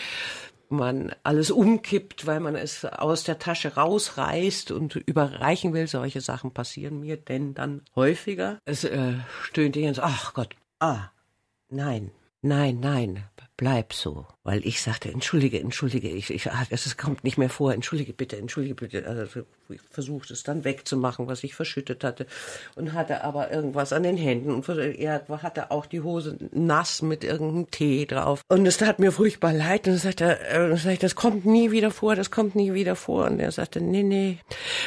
man 0.70 1.14
alles 1.22 1.50
umkippt, 1.50 2.26
weil 2.26 2.40
man 2.40 2.54
es 2.54 2.84
aus 2.84 3.24
der 3.24 3.38
Tasche 3.38 3.74
rausreißt 3.74 4.70
und 4.70 4.96
überreichen 4.96 5.72
will. 5.72 5.86
Solche 5.86 6.20
Sachen 6.20 6.52
passieren 6.52 7.00
mir 7.00 7.16
denn 7.16 7.54
dann 7.54 7.82
häufiger. 7.96 8.58
Es 8.64 8.84
äh, 8.84 9.14
stöhnt 9.42 9.76
ins, 9.76 9.98
ach 9.98 10.34
Gott, 10.34 10.54
ah, 10.78 11.10
nein, 11.70 12.10
nein, 12.42 12.80
nein, 12.80 13.24
bleib 13.58 13.92
so. 13.92 14.26
Weil 14.44 14.64
ich 14.66 14.80
sagte, 14.80 15.10
entschuldige, 15.10 15.60
entschuldige, 15.60 16.08
ich, 16.08 16.30
ich, 16.30 16.50
ah, 16.50 16.66
es 16.70 16.96
kommt 16.96 17.24
nicht 17.24 17.36
mehr 17.36 17.50
vor, 17.50 17.74
entschuldige 17.74 18.14
bitte, 18.14 18.38
entschuldige 18.38 18.74
bitte. 18.74 19.06
Also 19.06 19.44
ich 19.68 19.80
versuchte 19.90 20.32
es 20.32 20.44
dann 20.44 20.64
wegzumachen, 20.64 21.26
was 21.26 21.44
ich 21.44 21.54
verschüttet 21.54 22.04
hatte. 22.04 22.26
Und 22.76 22.94
hatte 22.94 23.24
aber 23.24 23.50
irgendwas 23.50 23.92
an 23.92 24.04
den 24.04 24.16
Händen. 24.16 24.50
Und 24.50 24.66
er 24.68 25.26
hatte 25.28 25.70
auch 25.70 25.84
die 25.84 26.00
Hose 26.00 26.38
nass 26.52 27.02
mit 27.02 27.24
irgendeinem 27.24 27.70
Tee 27.70 28.06
drauf. 28.06 28.40
Und 28.48 28.64
es 28.64 28.78
tat 28.78 28.98
mir 28.98 29.12
furchtbar 29.12 29.52
leid. 29.52 29.86
Und 29.88 29.98
sagte 29.98 30.38
äh, 30.40 30.96
das 30.96 31.14
kommt 31.16 31.44
nie 31.44 31.70
wieder 31.70 31.90
vor, 31.90 32.14
das 32.14 32.30
kommt 32.30 32.54
nie 32.54 32.72
wieder 32.72 32.96
vor. 32.96 33.26
Und 33.26 33.40
er 33.40 33.52
sagte, 33.52 33.80
nee, 33.80 34.04
nee, 34.04 34.38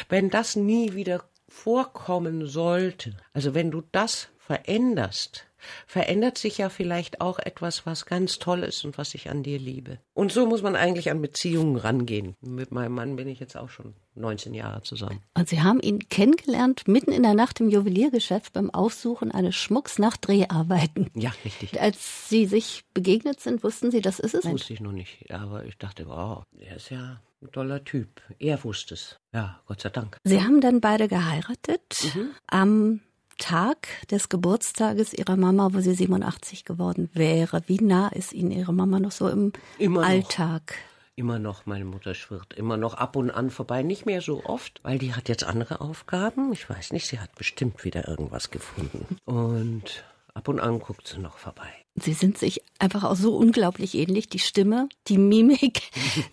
wenn 0.08 0.30
das 0.30 0.56
nie 0.56 0.94
wieder 0.94 1.22
vorkommen 1.48 2.46
sollte, 2.46 3.14
also 3.34 3.54
wenn 3.54 3.70
du 3.70 3.82
das 3.92 4.28
veränderst, 4.38 5.46
verändert 5.86 6.38
sich 6.38 6.58
ja 6.58 6.68
vielleicht 6.68 7.20
auch 7.20 7.38
etwas, 7.38 7.86
was 7.86 8.06
ganz 8.06 8.38
toll 8.38 8.62
ist 8.62 8.84
und 8.84 8.98
was 8.98 9.14
ich 9.14 9.30
an 9.30 9.42
dir 9.42 9.58
liebe. 9.58 9.98
Und 10.14 10.32
so 10.32 10.46
muss 10.46 10.62
man 10.62 10.76
eigentlich 10.76 11.10
an 11.10 11.20
Beziehungen 11.22 11.76
rangehen. 11.76 12.36
Mit 12.40 12.72
meinem 12.72 12.92
Mann 12.92 13.16
bin 13.16 13.28
ich 13.28 13.40
jetzt 13.40 13.56
auch 13.56 13.70
schon 13.70 13.94
19 14.14 14.54
Jahre 14.54 14.82
zusammen. 14.82 15.22
Und 15.34 15.48
Sie 15.48 15.62
haben 15.62 15.80
ihn 15.80 16.08
kennengelernt 16.08 16.86
mitten 16.86 17.12
in 17.12 17.22
der 17.22 17.34
Nacht 17.34 17.60
im 17.60 17.68
Juweliergeschäft 17.68 18.52
beim 18.52 18.70
Aussuchen 18.70 19.30
eines 19.32 19.56
Schmucks 19.56 19.98
nach 19.98 20.16
Dreharbeiten. 20.16 21.10
Ja, 21.14 21.32
richtig. 21.44 21.80
Als 21.80 22.28
Sie 22.28 22.46
sich 22.46 22.84
begegnet 22.94 23.40
sind, 23.40 23.62
wussten 23.62 23.90
Sie, 23.90 24.00
das 24.00 24.18
ist 24.18 24.34
es? 24.34 24.42
Das 24.42 24.52
wusste 24.52 24.74
ich 24.74 24.80
noch 24.80 24.92
nicht. 24.92 25.30
Aber 25.30 25.64
ich 25.64 25.78
dachte, 25.78 26.06
wow, 26.08 26.44
er 26.58 26.76
ist 26.76 26.90
ja 26.90 27.20
ein 27.42 27.50
toller 27.52 27.84
Typ. 27.84 28.20
Er 28.38 28.62
wusste 28.64 28.94
es. 28.94 29.16
Ja, 29.32 29.60
Gott 29.66 29.80
sei 29.80 29.90
Dank. 29.90 30.18
Sie 30.24 30.42
haben 30.42 30.60
dann 30.60 30.80
beide 30.80 31.08
geheiratet 31.08 32.12
mhm. 32.14 32.30
am 32.46 33.00
Tag 33.38 33.88
des 34.10 34.28
Geburtstages 34.28 35.12
Ihrer 35.12 35.36
Mama, 35.36 35.70
wo 35.72 35.80
sie 35.80 35.94
87 35.94 36.64
geworden 36.64 37.10
wäre. 37.14 37.62
Wie 37.66 37.80
nah 37.80 38.08
ist 38.08 38.32
Ihnen 38.32 38.50
Ihre 38.50 38.72
Mama 38.72 39.00
noch 39.00 39.12
so 39.12 39.28
im 39.28 39.52
immer 39.78 40.02
Alltag? 40.02 40.62
Noch. 40.66 40.92
Immer 41.14 41.38
noch, 41.38 41.66
meine 41.66 41.84
Mutter 41.84 42.14
schwirrt 42.14 42.54
immer 42.54 42.78
noch 42.78 42.94
ab 42.94 43.16
und 43.16 43.30
an 43.30 43.50
vorbei. 43.50 43.82
Nicht 43.82 44.06
mehr 44.06 44.22
so 44.22 44.44
oft, 44.44 44.80
weil 44.82 44.98
die 44.98 45.14
hat 45.14 45.28
jetzt 45.28 45.44
andere 45.44 45.82
Aufgaben. 45.82 46.52
Ich 46.54 46.68
weiß 46.68 46.92
nicht, 46.92 47.06
sie 47.06 47.20
hat 47.20 47.34
bestimmt 47.34 47.84
wieder 47.84 48.08
irgendwas 48.08 48.50
gefunden. 48.50 49.18
Und 49.26 50.04
ab 50.32 50.48
und 50.48 50.58
an 50.58 50.78
guckt 50.78 51.06
sie 51.06 51.18
noch 51.18 51.36
vorbei. 51.36 51.68
Sie 51.96 52.14
sind 52.14 52.38
sich 52.38 52.62
einfach 52.78 53.04
auch 53.04 53.16
so 53.16 53.36
unglaublich 53.36 53.94
ähnlich. 53.94 54.28
Die 54.28 54.38
Stimme, 54.38 54.88
die 55.08 55.18
Mimik. 55.18 55.82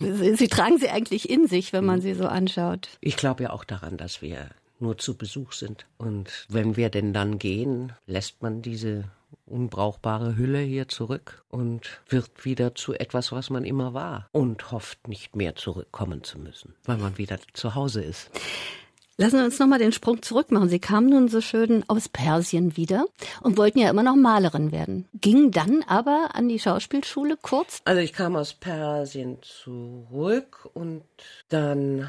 sie 0.00 0.48
tragen 0.48 0.78
sie 0.78 0.88
eigentlich 0.88 1.28
in 1.28 1.46
sich, 1.46 1.74
wenn 1.74 1.84
man 1.84 2.00
sie 2.00 2.14
so 2.14 2.26
anschaut. 2.26 2.88
Ich 3.02 3.18
glaube 3.18 3.42
ja 3.44 3.50
auch 3.50 3.64
daran, 3.64 3.98
dass 3.98 4.22
wir 4.22 4.48
nur 4.80 4.98
zu 4.98 5.16
Besuch 5.16 5.52
sind. 5.52 5.86
Und 5.98 6.46
wenn 6.48 6.76
wir 6.76 6.90
denn 6.90 7.12
dann 7.12 7.38
gehen, 7.38 7.92
lässt 8.06 8.42
man 8.42 8.62
diese 8.62 9.04
unbrauchbare 9.46 10.36
Hülle 10.36 10.60
hier 10.60 10.88
zurück 10.88 11.44
und 11.48 12.00
wird 12.08 12.44
wieder 12.44 12.74
zu 12.74 12.94
etwas, 12.94 13.32
was 13.32 13.50
man 13.50 13.64
immer 13.64 13.94
war 13.94 14.28
und 14.32 14.70
hofft 14.70 15.08
nicht 15.08 15.36
mehr 15.36 15.54
zurückkommen 15.56 16.22
zu 16.22 16.38
müssen, 16.38 16.74
weil 16.84 16.98
man 16.98 17.18
wieder 17.18 17.38
zu 17.52 17.74
Hause 17.74 18.02
ist. 18.02 18.30
Lassen 19.20 19.36
wir 19.36 19.44
uns 19.44 19.58
nochmal 19.58 19.78
den 19.78 19.92
Sprung 19.92 20.22
zurück 20.22 20.50
machen. 20.50 20.70
Sie 20.70 20.78
kamen 20.78 21.10
nun 21.10 21.28
so 21.28 21.42
schön 21.42 21.84
aus 21.88 22.08
Persien 22.08 22.78
wieder 22.78 23.04
und 23.42 23.58
wollten 23.58 23.78
ja 23.78 23.90
immer 23.90 24.02
noch 24.02 24.16
Malerin 24.16 24.72
werden. 24.72 25.08
Gingen 25.12 25.50
dann 25.50 25.82
aber 25.86 26.30
an 26.32 26.48
die 26.48 26.58
Schauspielschule 26.58 27.36
kurz? 27.36 27.82
Also 27.84 28.00
ich 28.00 28.14
kam 28.14 28.34
aus 28.34 28.54
Persien 28.54 29.36
zurück 29.42 30.70
und 30.72 31.04
dann 31.50 32.08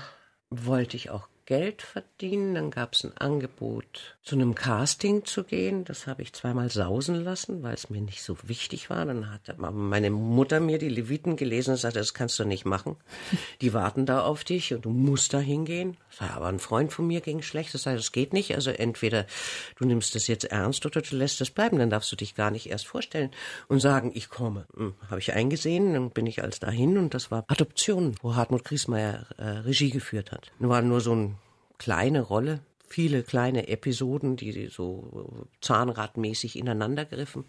wollte 0.49 0.95
ich 0.95 1.09
auch 1.09 1.27
Geld 1.51 1.81
verdienen. 1.81 2.55
Dann 2.55 2.71
gab 2.71 2.93
es 2.93 3.03
ein 3.03 3.17
Angebot, 3.17 4.15
zu 4.23 4.35
einem 4.35 4.55
Casting 4.55 5.25
zu 5.25 5.43
gehen. 5.43 5.83
Das 5.83 6.07
habe 6.07 6.21
ich 6.21 6.31
zweimal 6.31 6.71
sausen 6.71 7.25
lassen, 7.25 7.61
weil 7.61 7.73
es 7.73 7.89
mir 7.89 7.99
nicht 7.99 8.23
so 8.23 8.37
wichtig 8.43 8.89
war. 8.89 9.03
Dann 9.03 9.29
hat 9.29 9.57
meine 9.57 10.11
Mutter 10.11 10.61
mir 10.61 10.77
die 10.77 10.87
Leviten 10.87 11.35
gelesen 11.35 11.71
und 11.71 11.77
sagte, 11.77 11.99
das 11.99 12.13
kannst 12.13 12.39
du 12.39 12.45
nicht 12.45 12.63
machen. 12.63 12.95
Die 13.59 13.73
warten 13.73 14.05
da 14.05 14.21
auf 14.21 14.45
dich 14.45 14.73
und 14.73 14.85
du 14.85 14.91
musst 14.91 15.33
da 15.33 15.39
hingehen. 15.39 15.97
Aber 16.19 16.47
ein 16.47 16.59
Freund 16.59 16.93
von 16.93 17.05
mir 17.05 17.19
ging 17.19 17.41
schlecht. 17.41 17.73
Das 17.73 17.85
heißt, 17.85 18.01
es 18.01 18.13
geht 18.13 18.31
nicht. 18.31 18.55
Also 18.55 18.71
entweder 18.71 19.25
du 19.75 19.83
nimmst 19.83 20.15
das 20.15 20.27
jetzt 20.27 20.45
ernst 20.45 20.85
oder 20.85 21.01
du 21.01 21.17
lässt 21.17 21.41
es 21.41 21.51
bleiben. 21.51 21.79
Dann 21.79 21.89
darfst 21.89 22.13
du 22.13 22.15
dich 22.15 22.33
gar 22.33 22.51
nicht 22.51 22.69
erst 22.69 22.87
vorstellen 22.87 23.29
und 23.67 23.81
sagen, 23.81 24.11
ich 24.13 24.29
komme. 24.29 24.67
Hm, 24.73 24.93
habe 25.09 25.19
ich 25.19 25.33
eingesehen. 25.33 25.95
Dann 25.95 26.11
bin 26.11 26.27
ich 26.27 26.41
als 26.41 26.61
dahin 26.61 26.97
und 26.97 27.13
das 27.13 27.29
war 27.29 27.43
Adoption, 27.49 28.15
wo 28.21 28.37
Hartmut 28.37 28.63
Griesmeier 28.63 29.25
äh, 29.37 29.43
Regie 29.43 29.89
geführt 29.89 30.31
hat. 30.31 30.49
War 30.59 30.81
nur 30.81 31.01
so 31.01 31.13
ein 31.13 31.40
kleine 31.81 32.21
Rolle, 32.21 32.59
viele 32.87 33.23
kleine 33.23 33.67
Episoden, 33.67 34.35
die 34.35 34.67
so 34.67 35.47
zahnradmäßig 35.61 36.55
ineinander 36.55 37.05
griffen. 37.05 37.45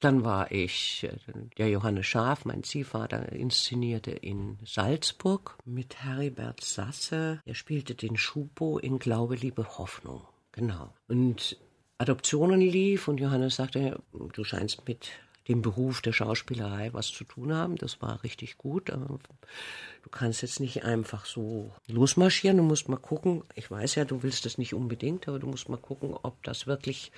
Dann 0.00 0.24
war 0.24 0.50
ich, 0.50 1.04
äh, 1.04 1.12
der 1.58 1.68
Johannes 1.68 2.06
Schaf, 2.06 2.46
mein 2.46 2.62
Ziehvater, 2.62 3.32
inszenierte 3.32 4.12
in 4.12 4.56
Salzburg 4.64 5.58
mit 5.66 6.02
Heribert 6.02 6.64
Sasse. 6.64 7.42
Er 7.44 7.54
spielte 7.54 7.94
den 7.94 8.16
Schupo 8.16 8.78
in 8.78 8.98
Glaube, 8.98 9.34
Liebe, 9.34 9.76
Hoffnung. 9.76 10.22
Genau. 10.52 10.94
Und 11.06 11.58
Adoptionen 11.98 12.62
lief 12.62 13.08
und 13.08 13.20
Johannes 13.20 13.56
sagte, 13.56 14.02
du 14.32 14.42
scheinst 14.42 14.88
mit 14.88 15.10
dem 15.50 15.62
Beruf 15.62 16.00
der 16.00 16.12
Schauspielerei 16.12 16.92
was 16.92 17.08
zu 17.08 17.24
tun 17.24 17.52
haben. 17.52 17.76
Das 17.76 18.00
war 18.00 18.22
richtig 18.22 18.56
gut. 18.56 18.88
Aber 18.90 19.18
du 20.02 20.10
kannst 20.10 20.42
jetzt 20.42 20.60
nicht 20.60 20.84
einfach 20.84 21.26
so 21.26 21.72
losmarschieren. 21.88 22.56
Du 22.56 22.62
musst 22.62 22.88
mal 22.88 22.96
gucken. 22.96 23.42
Ich 23.56 23.68
weiß 23.68 23.96
ja, 23.96 24.04
du 24.04 24.22
willst 24.22 24.46
das 24.46 24.58
nicht 24.58 24.74
unbedingt, 24.74 25.26
aber 25.26 25.40
du 25.40 25.48
musst 25.48 25.68
mal 25.68 25.76
gucken, 25.76 26.14
ob 26.22 26.40
das 26.44 26.68
wirklich 26.68 27.10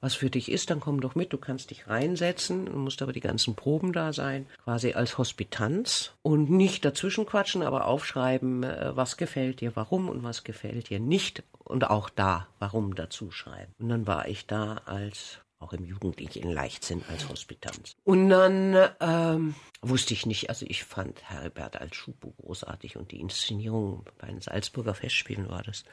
was 0.00 0.14
für 0.14 0.28
dich 0.28 0.50
ist. 0.50 0.68
Dann 0.68 0.80
komm 0.80 1.00
doch 1.00 1.14
mit. 1.14 1.32
Du 1.32 1.38
kannst 1.38 1.70
dich 1.70 1.88
reinsetzen. 1.88 2.66
Du 2.66 2.72
musst 2.72 3.00
aber 3.00 3.14
die 3.14 3.20
ganzen 3.20 3.54
Proben 3.54 3.94
da 3.94 4.12
sein. 4.12 4.46
Quasi 4.62 4.92
als 4.92 5.16
Hospitanz. 5.16 6.12
Und 6.20 6.50
nicht 6.50 6.84
dazwischen 6.84 7.24
quatschen, 7.24 7.62
aber 7.62 7.86
aufschreiben, 7.86 8.64
äh, 8.64 8.94
was 8.94 9.16
gefällt 9.16 9.62
dir, 9.62 9.74
warum 9.76 10.10
und 10.10 10.22
was 10.22 10.44
gefällt 10.44 10.90
dir 10.90 11.00
nicht. 11.00 11.42
Und 11.64 11.88
auch 11.88 12.10
da, 12.10 12.48
warum 12.58 12.94
dazu 12.94 13.30
schreiben. 13.30 13.72
Und 13.78 13.88
dann 13.88 14.06
war 14.06 14.28
ich 14.28 14.46
da 14.46 14.82
als 14.84 15.40
auch 15.58 15.72
im 15.72 15.84
jugendlichen 15.84 16.50
Leichtsinn 16.50 17.02
als 17.08 17.28
Hospitanz. 17.28 17.96
Und 18.04 18.28
dann 18.28 18.76
ähm, 19.00 19.54
wusste 19.82 20.14
ich 20.14 20.26
nicht, 20.26 20.50
also 20.50 20.64
ich 20.68 20.84
fand 20.84 21.28
Herbert 21.28 21.80
als 21.80 21.96
Schupo 21.96 22.30
großartig 22.40 22.96
und 22.96 23.10
die 23.10 23.20
Inszenierung 23.20 24.04
bei 24.18 24.28
den 24.28 24.40
Salzburger 24.40 24.94
Festspielen 24.94 25.48
war 25.48 25.62
das 25.62 25.84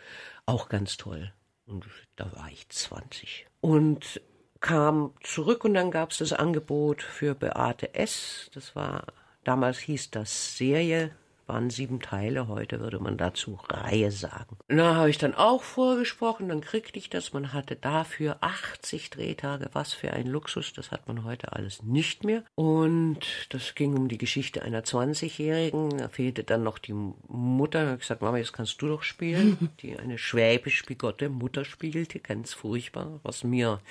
auch 0.45 0.69
ganz 0.69 0.97
toll. 0.97 1.33
Und 1.65 1.85
da 2.15 2.31
war 2.35 2.49
ich 2.51 2.69
20. 2.69 3.47
Und 3.61 4.21
kam 4.59 5.13
zurück 5.21 5.63
und 5.65 5.73
dann 5.73 5.91
gab 5.91 6.11
es 6.11 6.19
das 6.19 6.33
Angebot 6.33 7.01
für 7.01 7.35
Beate 7.35 7.93
S. 7.95 8.49
Das 8.53 8.75
war, 8.75 9.05
damals 9.43 9.79
hieß 9.79 10.11
das 10.11 10.57
Serie 10.57 11.15
waren 11.47 11.69
sieben 11.69 11.99
Teile, 11.99 12.47
heute 12.47 12.79
würde 12.79 12.99
man 12.99 13.17
dazu 13.17 13.59
Reihe 13.69 14.11
sagen. 14.11 14.57
Da 14.67 14.95
habe 14.95 15.09
ich 15.09 15.17
dann 15.17 15.35
auch 15.35 15.63
vorgesprochen, 15.63 16.49
dann 16.49 16.61
kriegte 16.61 16.97
ich 16.97 17.09
das. 17.09 17.33
Man 17.33 17.53
hatte 17.53 17.75
dafür 17.75 18.37
80 18.41 19.09
Drehtage. 19.09 19.69
Was 19.73 19.93
für 19.93 20.11
ein 20.11 20.27
Luxus, 20.27 20.73
das 20.73 20.91
hat 20.91 21.07
man 21.07 21.23
heute 21.23 21.53
alles 21.53 21.83
nicht 21.83 22.23
mehr. 22.23 22.43
Und 22.55 23.19
das 23.49 23.75
ging 23.75 23.95
um 23.95 24.07
die 24.07 24.17
Geschichte 24.17 24.61
einer 24.61 24.83
20-Jährigen. 24.83 25.97
Da 25.97 26.09
fehlte 26.09 26.43
dann 26.43 26.63
noch 26.63 26.77
die 26.77 26.93
Mutter. 26.93 27.81
Da 27.81 27.85
habe 27.87 27.95
ich 27.95 28.01
gesagt, 28.01 28.21
Mama, 28.21 28.37
jetzt 28.37 28.53
kannst 28.53 28.81
du 28.81 28.87
doch 28.87 29.03
spielen. 29.03 29.69
Die 29.81 29.97
eine 29.97 30.17
schwäbisch 30.17 30.85
bigotte 30.85 31.29
Mutter 31.29 31.65
spielte, 31.65 32.19
ganz 32.19 32.53
furchtbar, 32.53 33.19
was 33.23 33.43
mir 33.43 33.81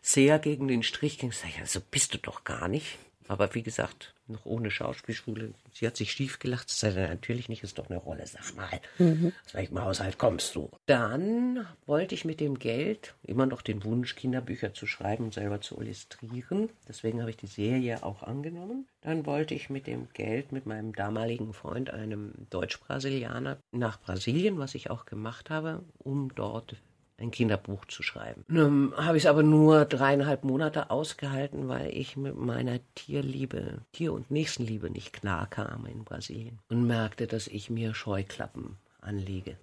sehr 0.00 0.38
gegen 0.38 0.68
den 0.68 0.82
Strich 0.82 1.18
ging. 1.18 1.30
Ich 1.30 1.38
sage, 1.38 1.54
also 1.60 1.80
bist 1.90 2.14
du 2.14 2.18
doch 2.18 2.44
gar 2.44 2.68
nicht. 2.68 2.98
Aber 3.28 3.54
wie 3.54 3.62
gesagt, 3.62 4.14
noch 4.26 4.44
ohne 4.44 4.70
Schauspielschule. 4.70 5.52
Sie 5.72 5.86
hat 5.86 5.96
sich 5.96 6.12
schief 6.12 6.38
gelacht. 6.38 6.68
Das 6.68 6.80
sei 6.80 6.90
natürlich 6.90 7.48
nicht, 7.48 7.62
ist 7.62 7.78
doch 7.78 7.88
eine 7.88 7.98
Rolle, 7.98 8.26
sag 8.26 8.54
mal. 8.54 8.80
Mhm. 8.98 9.32
Aus 9.46 9.54
welchem 9.54 9.82
Haushalt 9.82 10.18
kommst 10.18 10.54
du? 10.54 10.70
Dann 10.86 11.66
wollte 11.86 12.14
ich 12.14 12.24
mit 12.24 12.40
dem 12.40 12.58
Geld 12.58 13.14
immer 13.22 13.46
noch 13.46 13.62
den 13.62 13.84
Wunsch, 13.84 14.14
Kinderbücher 14.14 14.74
zu 14.74 14.86
schreiben 14.86 15.24
und 15.24 15.34
selber 15.34 15.60
zu 15.60 15.80
illustrieren. 15.80 16.70
Deswegen 16.88 17.20
habe 17.20 17.30
ich 17.30 17.36
die 17.36 17.46
Serie 17.46 18.02
auch 18.02 18.22
angenommen. 18.22 18.86
Dann 19.00 19.26
wollte 19.26 19.54
ich 19.54 19.70
mit 19.70 19.86
dem 19.86 20.08
Geld 20.12 20.52
mit 20.52 20.66
meinem 20.66 20.94
damaligen 20.94 21.52
Freund, 21.52 21.90
einem 21.90 22.32
Deutsch-Brasilianer, 22.50 23.58
nach 23.72 24.00
Brasilien, 24.00 24.58
was 24.58 24.74
ich 24.74 24.90
auch 24.90 25.04
gemacht 25.04 25.50
habe, 25.50 25.84
um 25.98 26.34
dort 26.34 26.76
ein 27.16 27.30
Kinderbuch 27.30 27.84
zu 27.86 28.02
schreiben. 28.02 28.44
Nun 28.48 28.92
habe 28.96 29.16
ich 29.16 29.24
es 29.24 29.30
aber 29.30 29.42
nur 29.42 29.84
dreieinhalb 29.84 30.44
Monate 30.44 30.90
ausgehalten, 30.90 31.68
weil 31.68 31.88
ich 31.88 32.16
mit 32.16 32.36
meiner 32.36 32.80
Tierliebe, 32.94 33.82
Tier- 33.92 34.12
und 34.12 34.30
Nächstenliebe 34.30 34.90
nicht 34.90 35.12
klar 35.12 35.46
kam 35.46 35.86
in 35.86 36.04
Brasilien 36.04 36.58
und 36.68 36.86
merkte, 36.86 37.26
dass 37.26 37.46
ich 37.46 37.70
mir 37.70 37.94
Scheuklappen 37.94 38.78
anlege, 39.00 39.52
äh, 39.52 39.56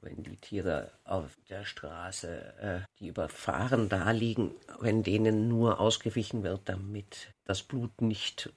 wenn 0.00 0.22
die 0.22 0.36
Tiere 0.36 0.90
auf 1.04 1.36
der 1.48 1.64
Straße, 1.64 2.54
äh, 2.60 2.80
die 2.98 3.08
überfahren 3.08 3.88
da 3.88 4.10
liegen, 4.10 4.52
wenn 4.80 5.02
denen 5.02 5.48
nur 5.48 5.80
ausgewichen 5.80 6.42
wird, 6.42 6.62
damit 6.66 7.32
das 7.44 7.62
Blut 7.62 8.00
nicht 8.00 8.52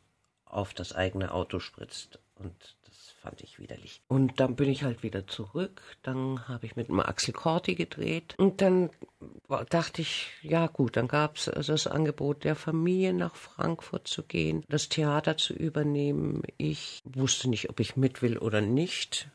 auf 0.45 0.73
das 0.73 0.93
eigene 0.93 1.33
Auto 1.33 1.59
spritzt. 1.59 2.19
Und 2.35 2.75
fand 3.25 3.41
ich 3.41 3.57
widerlich. 3.57 4.01
Und 4.07 4.39
dann 4.39 4.55
bin 4.55 4.69
ich 4.69 4.83
halt 4.83 5.01
wieder 5.01 5.25
zurück. 5.25 5.81
Dann 6.03 6.47
habe 6.47 6.67
ich 6.67 6.75
mit 6.75 6.89
dem 6.89 6.99
Axel 6.99 7.33
Corti 7.33 7.73
gedreht. 7.73 8.35
Und 8.37 8.61
dann 8.61 8.91
dachte 9.69 10.03
ich, 10.03 10.27
ja 10.43 10.67
gut, 10.67 10.95
dann 10.95 11.07
gab 11.07 11.37
es 11.37 11.45
das 11.45 11.87
Angebot 11.87 12.43
der 12.43 12.55
Familie 12.55 13.13
nach 13.13 13.35
Frankfurt 13.35 14.07
zu 14.07 14.21
gehen, 14.21 14.63
das 14.69 14.89
Theater 14.89 15.37
zu 15.37 15.53
übernehmen. 15.53 16.43
Ich 16.57 17.01
wusste 17.03 17.49
nicht, 17.49 17.69
ob 17.71 17.79
ich 17.79 17.95
mit 17.95 18.21
will 18.21 18.37
oder 18.37 18.61
nicht. 18.61 19.27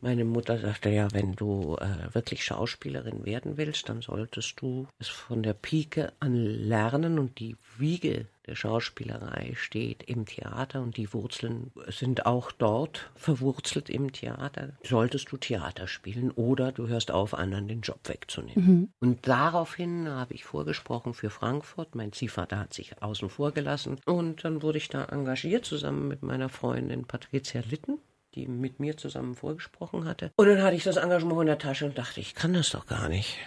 Meine 0.00 0.24
Mutter 0.24 0.58
sagte, 0.58 0.90
ja, 0.90 1.08
wenn 1.12 1.34
du 1.34 1.76
äh, 1.76 2.14
wirklich 2.14 2.44
Schauspielerin 2.44 3.24
werden 3.24 3.56
willst, 3.56 3.88
dann 3.88 4.02
solltest 4.02 4.60
du 4.60 4.86
es 4.98 5.08
von 5.08 5.42
der 5.42 5.54
Pike 5.54 6.12
an 6.20 6.34
lernen 6.34 7.18
und 7.18 7.38
die 7.40 7.56
Wiege 7.78 8.26
der 8.46 8.54
Schauspielerei 8.54 9.52
steht 9.56 10.02
im 10.02 10.26
Theater 10.26 10.82
und 10.82 10.96
die 10.96 11.12
Wurzeln 11.12 11.72
sind 11.88 12.26
auch 12.26 12.52
dort 12.52 13.10
verwurzelt 13.14 13.88
im 13.88 14.12
Theater. 14.12 14.74
Solltest 14.82 15.32
du 15.32 15.36
Theater 15.36 15.88
spielen 15.88 16.30
oder 16.30 16.72
du 16.72 16.88
hörst 16.88 17.10
auf, 17.10 17.34
anderen 17.34 17.68
den 17.68 17.80
Job 17.80 18.00
wegzunehmen. 18.04 18.66
Mhm. 18.66 18.88
Und 19.00 19.26
daraufhin 19.26 20.08
habe 20.08 20.34
ich 20.34 20.44
vorgesprochen 20.44 21.14
für 21.14 21.30
Frankfurt. 21.30 21.94
Mein 21.94 22.12
Ziehvater 22.12 22.58
hat 22.58 22.74
sich 22.74 23.02
außen 23.02 23.30
vor 23.30 23.52
gelassen 23.52 23.98
und 24.04 24.44
dann 24.44 24.62
wurde 24.62 24.78
ich 24.78 24.88
da 24.88 25.04
engagiert 25.06 25.64
zusammen 25.64 26.08
mit 26.08 26.22
meiner 26.22 26.48
Freundin 26.48 27.04
Patricia 27.04 27.62
Litten 27.68 27.98
die 28.34 28.46
mit 28.46 28.80
mir 28.80 28.96
zusammen 28.96 29.34
vorgesprochen 29.34 30.06
hatte. 30.06 30.32
Und 30.36 30.48
dann 30.48 30.62
hatte 30.62 30.76
ich 30.76 30.84
das 30.84 30.96
Engagement 30.96 31.42
in 31.42 31.46
der 31.46 31.58
Tasche 31.58 31.86
und 31.86 31.96
dachte, 31.96 32.20
ich 32.20 32.34
kann 32.34 32.52
das 32.52 32.70
doch 32.70 32.86
gar 32.86 33.08
nicht. 33.08 33.38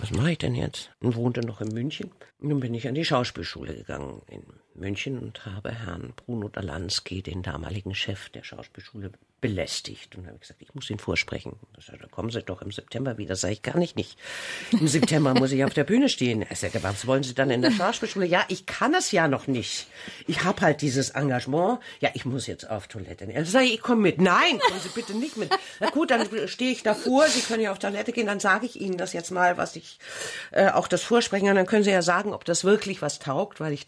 Was 0.00 0.10
mache 0.12 0.32
ich 0.32 0.38
denn 0.38 0.54
jetzt? 0.54 0.90
Und 1.00 1.16
wohnte 1.16 1.40
noch 1.40 1.60
in 1.60 1.68
München. 1.68 2.10
Und 2.40 2.50
dann 2.50 2.60
bin 2.60 2.74
ich 2.74 2.86
an 2.88 2.94
die 2.94 3.04
Schauspielschule 3.04 3.74
gegangen 3.74 4.22
in 4.28 4.42
München 4.74 5.18
und 5.18 5.44
habe 5.46 5.72
Herrn 5.72 6.12
Bruno 6.16 6.48
Dalansky, 6.48 7.22
den 7.22 7.42
damaligen 7.42 7.94
Chef 7.94 8.28
der 8.30 8.44
Schauspielschule, 8.44 9.12
belästigt. 9.42 10.16
Und 10.16 10.26
habe 10.28 10.38
gesagt, 10.38 10.62
ich 10.62 10.74
muss 10.74 10.88
ihn 10.88 11.00
vorsprechen. 11.00 11.56
Da 11.86 12.06
kommen 12.06 12.30
Sie 12.30 12.42
doch 12.42 12.62
im 12.62 12.70
September 12.70 13.18
wieder. 13.18 13.34
Sag 13.36 13.50
ich, 13.50 13.60
kann 13.60 13.82
ich 13.82 13.96
nicht. 13.96 14.16
Im 14.70 14.86
September 14.86 15.34
muss 15.34 15.50
ich 15.50 15.64
auf 15.64 15.74
der 15.74 15.84
Bühne 15.84 16.08
stehen. 16.08 16.42
Er 16.42 16.56
sagte, 16.56 16.82
was 16.82 17.06
wollen 17.06 17.24
Sie 17.24 17.34
dann 17.34 17.50
in 17.50 17.60
der 17.60 17.72
Schauspielschule? 17.72 18.24
Ja, 18.24 18.44
ich 18.48 18.66
kann 18.66 18.94
es 18.94 19.10
ja 19.10 19.26
noch 19.26 19.48
nicht. 19.48 19.88
Ich 20.28 20.44
habe 20.44 20.62
halt 20.62 20.80
dieses 20.80 21.10
Engagement. 21.10 21.80
Ja, 22.00 22.10
ich 22.14 22.24
muss 22.24 22.46
jetzt 22.46 22.70
auf 22.70 22.86
Toilette. 22.86 23.24
Er 23.24 23.44
sagt, 23.44 23.66
ich 23.66 23.80
komme 23.80 24.02
mit. 24.02 24.20
Nein, 24.20 24.60
kommen 24.60 24.80
Sie 24.80 24.90
bitte 24.90 25.12
nicht 25.14 25.36
mit. 25.36 25.50
Na 25.80 25.90
gut, 25.90 26.12
dann 26.12 26.28
stehe 26.46 26.70
ich 26.70 26.84
davor. 26.84 27.26
Sie 27.26 27.40
können 27.40 27.64
ja 27.64 27.72
auf 27.72 27.80
Toilette 27.80 28.12
gehen. 28.12 28.26
Dann 28.26 28.40
sage 28.40 28.66
ich 28.66 28.80
Ihnen 28.80 28.96
das 28.96 29.12
jetzt 29.12 29.32
mal, 29.32 29.56
was 29.56 29.74
ich 29.74 29.98
äh, 30.52 30.68
auch 30.68 30.86
das 30.86 31.02
vorsprechen. 31.02 31.48
Und 31.48 31.56
dann 31.56 31.66
können 31.66 31.82
Sie 31.82 31.90
ja 31.90 32.02
sagen, 32.02 32.32
ob 32.32 32.44
das 32.44 32.62
wirklich 32.62 33.02
was 33.02 33.18
taugt, 33.18 33.58
weil 33.58 33.72
ich 33.72 33.86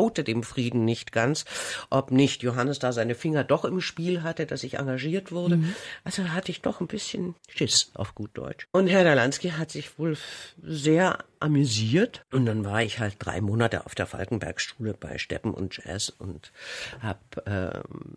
traute 0.00 0.24
dem 0.24 0.42
Frieden 0.42 0.84
nicht 0.84 1.12
ganz, 1.12 1.44
ob 1.90 2.10
nicht 2.10 2.42
Johannes 2.42 2.78
da 2.78 2.92
seine 2.92 3.14
Finger 3.14 3.44
doch 3.44 3.64
im 3.64 3.80
Spiel 3.80 4.22
hatte, 4.22 4.46
dass 4.46 4.64
ich 4.64 4.78
engagiert 4.78 5.30
wurde. 5.30 5.58
Mhm. 5.58 5.74
Also 6.04 6.30
hatte 6.30 6.50
ich 6.50 6.62
doch 6.62 6.80
ein 6.80 6.86
bisschen 6.86 7.34
Schiss 7.48 7.90
auf 7.94 8.14
gut 8.14 8.30
Deutsch. 8.34 8.66
Und 8.72 8.86
Herr 8.86 9.04
Dalansky 9.04 9.50
hat 9.50 9.70
sich 9.70 9.98
wohl 9.98 10.16
sehr 10.62 11.18
amüsiert. 11.38 12.24
Und 12.32 12.46
dann 12.46 12.64
war 12.64 12.82
ich 12.82 12.98
halt 12.98 13.16
drei 13.18 13.40
Monate 13.40 13.84
auf 13.84 13.94
der 13.94 14.06
Falkenbergschule 14.06 14.94
bei 14.94 15.18
Steppen 15.18 15.52
und 15.52 15.76
Jazz 15.76 16.10
und 16.10 16.52
habe 17.00 17.18
ähm, 17.46 18.14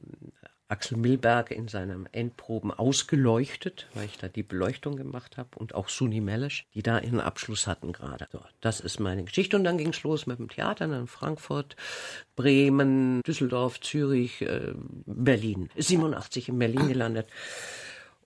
Axel 0.74 0.98
Milberg 0.98 1.51
in 1.51 1.68
seinen 1.68 2.12
Endproben 2.12 2.72
ausgeleuchtet, 2.72 3.86
weil 3.94 4.06
ich 4.06 4.18
da 4.18 4.27
die 4.27 4.42
Beleuchtung 4.42 4.96
gemacht 4.96 5.38
habe 5.38 5.50
und 5.60 5.75
auch 5.75 5.88
Suni 5.88 6.20
Melesch, 6.20 6.65
die 6.74 6.82
da 6.82 6.98
ihren 6.98 7.20
Abschluss 7.20 7.68
hatten 7.68 7.92
gerade. 7.92 8.27
So, 8.32 8.42
das 8.60 8.80
ist 8.80 9.00
meine 9.00 9.24
Geschichte 9.24 9.56
und 9.56 9.65
dann 9.65 9.77
ging 9.77 9.89
es 9.89 10.01
los 10.01 10.25
mit 10.25 10.39
dem 10.39 10.50
Theater 10.50 10.86
in 10.86 11.06
Frankfurt, 11.06 11.75
Bremen, 12.36 13.22
Düsseldorf, 13.22 13.82
Zürich, 13.82 14.42
äh, 14.42 14.74
Berlin. 15.06 15.70
87 15.77 16.50
in 16.50 16.58
Berlin 16.58 16.88
gelandet 16.88 17.27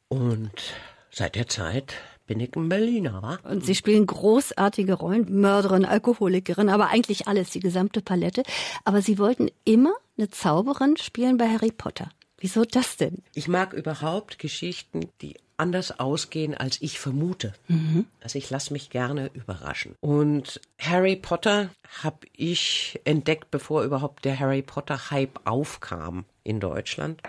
und 0.08 0.74
seit 1.12 1.36
der 1.36 1.48
Zeit 1.48 1.96
bin 2.28 2.40
ich 2.40 2.56
ein 2.56 2.70
Berliner, 2.70 3.22
wa? 3.22 3.40
Und 3.44 3.66
Sie 3.66 3.76
spielen 3.76 4.06
großartige 4.06 4.94
Rollen, 4.94 5.42
Mörderin, 5.42 5.84
Alkoholikerin, 5.84 6.70
aber 6.70 6.88
eigentlich 6.88 7.28
alles, 7.28 7.50
die 7.50 7.60
gesamte 7.60 8.02
Palette. 8.02 8.44
Aber 8.86 9.02
Sie 9.02 9.20
wollten 9.20 9.50
immer 9.66 9.94
eine 10.18 10.30
Zauberin 10.30 10.96
spielen 10.96 11.38
bei 11.38 11.50
Harry 11.50 11.72
Potter. 11.72 12.10
Wieso 12.40 12.66
das 12.66 12.98
denn? 12.98 13.24
Ich 13.34 13.48
mag 13.48 13.74
überhaupt 13.74 14.38
Geschichten, 14.40 15.10
die 15.22 15.36
anders 15.58 16.00
ausgehen, 16.00 16.54
als 16.54 16.82
ich 16.82 17.00
vermute. 17.00 17.54
Mhm. 17.68 18.06
Also 18.22 18.38
ich 18.38 18.50
lasse 18.50 18.74
mich 18.74 18.92
gerne 18.92 19.32
überraschen. 19.34 19.96
Und 20.02 20.62
Harry 20.80 21.16
Potter 21.16 21.72
habe 22.04 22.28
ich 22.34 23.00
entdeckt, 23.06 23.50
bevor 23.50 23.84
überhaupt 23.84 24.26
der 24.26 24.40
Harry 24.40 24.62
Potter 24.62 25.10
Hype 25.10 25.40
aufkam 25.46 26.26
in 26.44 26.60
Deutschland, 26.60 27.22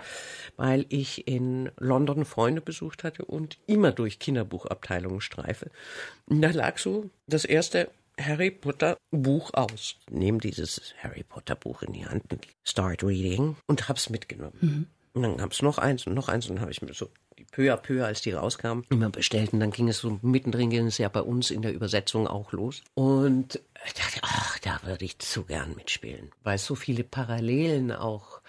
weil 0.57 0.85
ich 0.89 1.27
in 1.27 1.71
London 1.77 2.23
Freunde 2.23 2.61
besucht 2.61 3.03
hatte 3.03 3.25
und 3.25 3.57
immer 3.65 3.91
durch 3.91 4.19
Kinderbuchabteilungen 4.19 5.21
streife. 5.21 5.71
Und 6.27 6.41
da 6.41 6.51
lag 6.51 6.77
so 6.77 7.09
das 7.25 7.45
erste 7.45 7.89
Harry 8.19 8.51
Potter 8.51 8.97
Buch 9.11 9.53
aus. 9.53 9.95
Nehme 10.09 10.39
dieses 10.39 10.93
Harry 11.01 11.23
Potter 11.23 11.55
Buch 11.55 11.81
in 11.81 11.93
die 11.93 12.05
Hand, 12.05 12.23
start 12.63 13.03
reading 13.03 13.55
und 13.65 13.89
hab's 13.89 14.09
mitgenommen. 14.09 14.57
Mhm. 14.61 14.87
Und 15.13 15.23
dann 15.23 15.37
gab 15.37 15.51
es 15.51 15.61
noch 15.61 15.77
eins 15.77 16.05
und 16.07 16.13
noch 16.13 16.29
eins 16.29 16.47
und 16.47 16.55
dann 16.55 16.61
habe 16.61 16.71
ich 16.71 16.81
mir 16.81 16.93
so 16.93 17.09
peu 17.51 17.73
à 17.73 17.77
peu, 17.77 18.05
als 18.05 18.21
die 18.21 18.31
rauskamen, 18.31 18.85
immer 18.89 19.09
bestellt. 19.09 19.53
Und 19.53 19.59
dann 19.59 19.71
ging 19.71 19.89
es 19.89 19.99
so 19.99 20.19
mittendrin, 20.21 20.69
ging 20.69 20.87
es 20.87 20.97
ja 20.97 21.09
bei 21.09 21.21
uns 21.21 21.51
in 21.51 21.61
der 21.61 21.73
Übersetzung 21.73 22.27
auch 22.27 22.51
los. 22.51 22.81
Und 22.93 23.59
ich 23.85 23.93
dachte, 23.93 24.19
ach, 24.23 24.59
da 24.59 24.79
würde 24.83 25.05
ich 25.05 25.19
zu 25.19 25.43
gern 25.43 25.75
mitspielen, 25.75 26.31
weil 26.43 26.55
es 26.55 26.65
so 26.65 26.75
viele 26.75 27.03
Parallelen 27.03 27.91
auch 27.91 28.41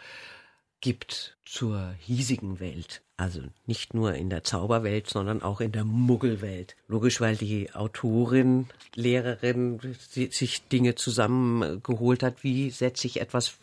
gibt 0.80 1.36
zur 1.44 1.94
hiesigen 1.98 2.58
Welt. 2.58 3.02
Also 3.18 3.42
nicht 3.66 3.92
nur 3.92 4.14
in 4.14 4.30
der 4.30 4.44
Zauberwelt, 4.44 5.10
sondern 5.10 5.42
auch 5.42 5.60
in 5.60 5.72
der 5.72 5.84
Muggelwelt. 5.84 6.74
Logisch, 6.88 7.20
weil 7.20 7.36
die 7.36 7.70
Autorin, 7.74 8.66
Lehrerin 8.94 9.78
sich 10.08 10.66
Dinge 10.68 10.94
zusammengeholt 10.94 12.22
hat, 12.22 12.42
wie 12.42 12.70
setze 12.70 13.06
ich 13.06 13.20
etwas, 13.20 13.58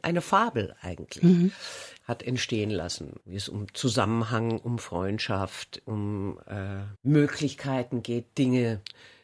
eine 0.00 0.22
Fabel 0.22 0.74
eigentlich. 0.80 1.22
Mhm 1.22 1.52
hat 2.04 2.22
entstehen 2.22 2.70
lassen, 2.70 3.14
wie 3.24 3.36
es 3.36 3.48
um 3.48 3.72
Zusammenhang, 3.74 4.58
um 4.58 4.78
Freundschaft, 4.78 5.82
um 5.86 6.38
äh, 6.46 6.82
Möglichkeiten 7.02 8.02
geht, 8.02 8.36
Dinge 8.38 8.80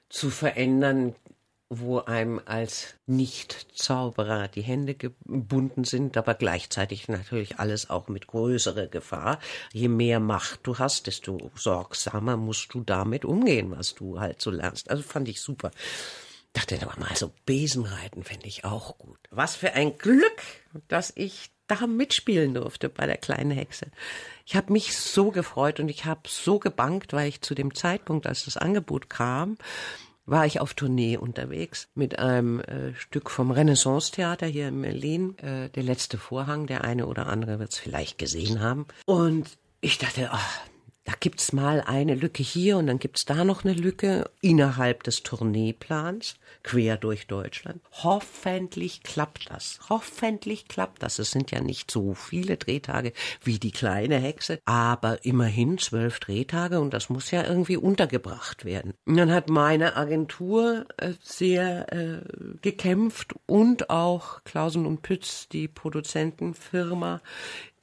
zu 0.08 0.30
verändern, 0.30 1.14
wo 1.72 2.00
einem 2.00 2.40
als 2.44 2.96
Nicht-Zauberer 3.06 4.48
die 4.48 4.62
Hände 4.62 4.94
gebunden 4.94 5.84
sind, 5.84 6.16
aber 6.16 6.34
gleichzeitig 6.34 7.06
natürlich 7.06 7.60
alles 7.60 7.90
auch 7.90 8.08
mit 8.08 8.26
größerer 8.26 8.88
Gefahr. 8.88 9.38
Je 9.72 9.86
mehr 9.86 10.18
Macht 10.18 10.60
du 10.64 10.78
hast, 10.78 11.06
desto 11.06 11.52
sorgsamer 11.54 12.36
musst 12.36 12.74
du 12.74 12.82
damit 12.82 13.24
umgehen, 13.24 13.70
was 13.70 13.94
du 13.94 14.18
halt 14.18 14.42
so 14.42 14.50
lernst. 14.50 14.90
Also 14.90 15.04
fand 15.04 15.28
ich 15.28 15.40
super. 15.40 15.70
Dachte 16.52 16.76
aber 16.82 16.98
mal, 16.98 17.14
so 17.14 17.30
Besenreiten 17.46 18.24
fände 18.24 18.48
ich 18.48 18.64
auch 18.64 18.98
gut. 18.98 19.20
Was 19.30 19.54
für 19.54 19.74
ein 19.74 19.96
Glück, 19.96 20.42
dass 20.88 21.12
ich 21.14 21.52
da 21.70 21.86
mitspielen 21.86 22.54
durfte 22.54 22.88
bei 22.88 23.06
der 23.06 23.16
kleinen 23.16 23.50
Hexe. 23.50 23.86
Ich 24.44 24.56
habe 24.56 24.72
mich 24.72 24.96
so 24.96 25.30
gefreut 25.30 25.80
und 25.80 25.88
ich 25.88 26.04
habe 26.04 26.22
so 26.26 26.58
gebankt, 26.58 27.12
weil 27.12 27.28
ich 27.28 27.40
zu 27.40 27.54
dem 27.54 27.74
Zeitpunkt, 27.74 28.26
als 28.26 28.44
das 28.44 28.56
Angebot 28.56 29.08
kam, 29.08 29.56
war 30.26 30.46
ich 30.46 30.60
auf 30.60 30.74
Tournee 30.74 31.16
unterwegs 31.16 31.88
mit 31.94 32.18
einem 32.18 32.60
äh, 32.60 32.94
Stück 32.94 33.30
vom 33.30 33.50
Renaissance-Theater 33.50 34.46
hier 34.46 34.68
in 34.68 34.80
Berlin, 34.80 35.36
äh, 35.38 35.68
der 35.70 35.82
letzte 35.82 36.18
Vorhang, 36.18 36.66
der 36.66 36.84
eine 36.84 37.06
oder 37.06 37.26
andere 37.26 37.58
wird 37.58 37.72
es 37.72 37.78
vielleicht 37.78 38.18
gesehen 38.18 38.60
haben. 38.60 38.86
Und 39.06 39.58
ich 39.80 39.98
dachte, 39.98 40.28
ach, 40.30 40.60
da 41.10 41.16
gibt's 41.18 41.52
mal 41.52 41.80
eine 41.80 42.14
Lücke 42.14 42.44
hier 42.44 42.76
und 42.78 42.86
dann 42.86 43.00
gibt's 43.00 43.24
da 43.24 43.42
noch 43.42 43.64
eine 43.64 43.74
Lücke 43.74 44.30
innerhalb 44.42 45.02
des 45.02 45.24
Tourneeplans, 45.24 46.36
quer 46.62 46.96
durch 46.96 47.26
Deutschland. 47.26 47.80
Hoffentlich 48.04 49.02
klappt 49.02 49.50
das. 49.50 49.80
Hoffentlich 49.88 50.68
klappt 50.68 51.02
das. 51.02 51.18
Es 51.18 51.32
sind 51.32 51.50
ja 51.50 51.60
nicht 51.60 51.90
so 51.90 52.14
viele 52.14 52.58
Drehtage 52.58 53.12
wie 53.42 53.58
die 53.58 53.72
kleine 53.72 54.18
Hexe, 54.18 54.60
aber 54.66 55.24
immerhin 55.24 55.78
zwölf 55.78 56.20
Drehtage 56.20 56.78
und 56.78 56.94
das 56.94 57.10
muss 57.10 57.32
ja 57.32 57.44
irgendwie 57.44 57.76
untergebracht 57.76 58.64
werden. 58.64 58.94
Und 59.04 59.16
dann 59.16 59.32
hat 59.32 59.50
meine 59.50 59.96
Agentur 59.96 60.86
äh, 60.96 61.14
sehr 61.20 61.92
äh, 61.92 62.20
gekämpft 62.62 63.34
und 63.46 63.90
auch 63.90 64.44
Klausen 64.44 64.86
und 64.86 65.02
Pütz, 65.02 65.48
die 65.48 65.66
Produzentenfirma, 65.66 67.20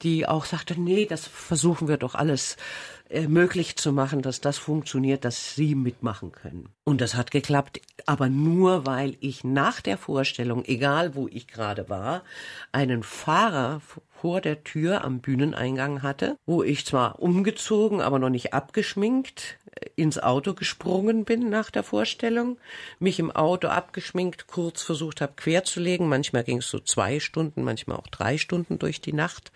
die 0.02 0.26
auch 0.26 0.44
sagte, 0.44 0.80
nee, 0.80 1.06
das 1.06 1.26
versuchen 1.26 1.88
wir 1.88 1.96
doch 1.96 2.14
alles 2.14 2.56
möglich 3.26 3.76
zu 3.76 3.92
machen, 3.92 4.22
dass 4.22 4.40
das 4.40 4.58
funktioniert, 4.58 5.24
dass 5.24 5.54
sie 5.54 5.74
mitmachen 5.74 6.32
können. 6.32 6.68
Und 6.84 7.00
das 7.00 7.14
hat 7.14 7.30
geklappt, 7.30 7.80
aber 8.06 8.28
nur 8.28 8.86
weil 8.86 9.16
ich 9.20 9.44
nach 9.44 9.80
der 9.80 9.98
Vorstellung, 9.98 10.64
egal 10.64 11.14
wo 11.14 11.28
ich 11.28 11.46
gerade 11.48 11.88
war, 11.88 12.22
einen 12.72 13.02
Fahrer 13.02 13.80
vor 14.20 14.40
der 14.40 14.64
Tür 14.64 15.04
am 15.04 15.20
Bühneneingang 15.20 16.02
hatte, 16.02 16.36
wo 16.44 16.62
ich 16.62 16.84
zwar 16.84 17.20
umgezogen, 17.20 18.00
aber 18.00 18.18
noch 18.18 18.30
nicht 18.30 18.52
abgeschminkt 18.52 19.58
äh, 19.72 19.90
ins 19.94 20.18
Auto 20.18 20.54
gesprungen 20.54 21.24
bin 21.24 21.50
nach 21.50 21.70
der 21.70 21.84
Vorstellung, 21.84 22.58
mich 22.98 23.20
im 23.20 23.30
Auto 23.30 23.68
abgeschminkt, 23.68 24.48
kurz 24.48 24.82
versucht 24.82 25.20
habe 25.20 25.34
querzulegen, 25.36 26.08
manchmal 26.08 26.42
ging 26.42 26.58
es 26.58 26.68
so 26.68 26.80
zwei 26.80 27.20
Stunden, 27.20 27.62
manchmal 27.62 27.96
auch 27.96 28.08
drei 28.08 28.38
Stunden 28.38 28.78
durch 28.78 29.00
die 29.00 29.12
Nacht, 29.12 29.52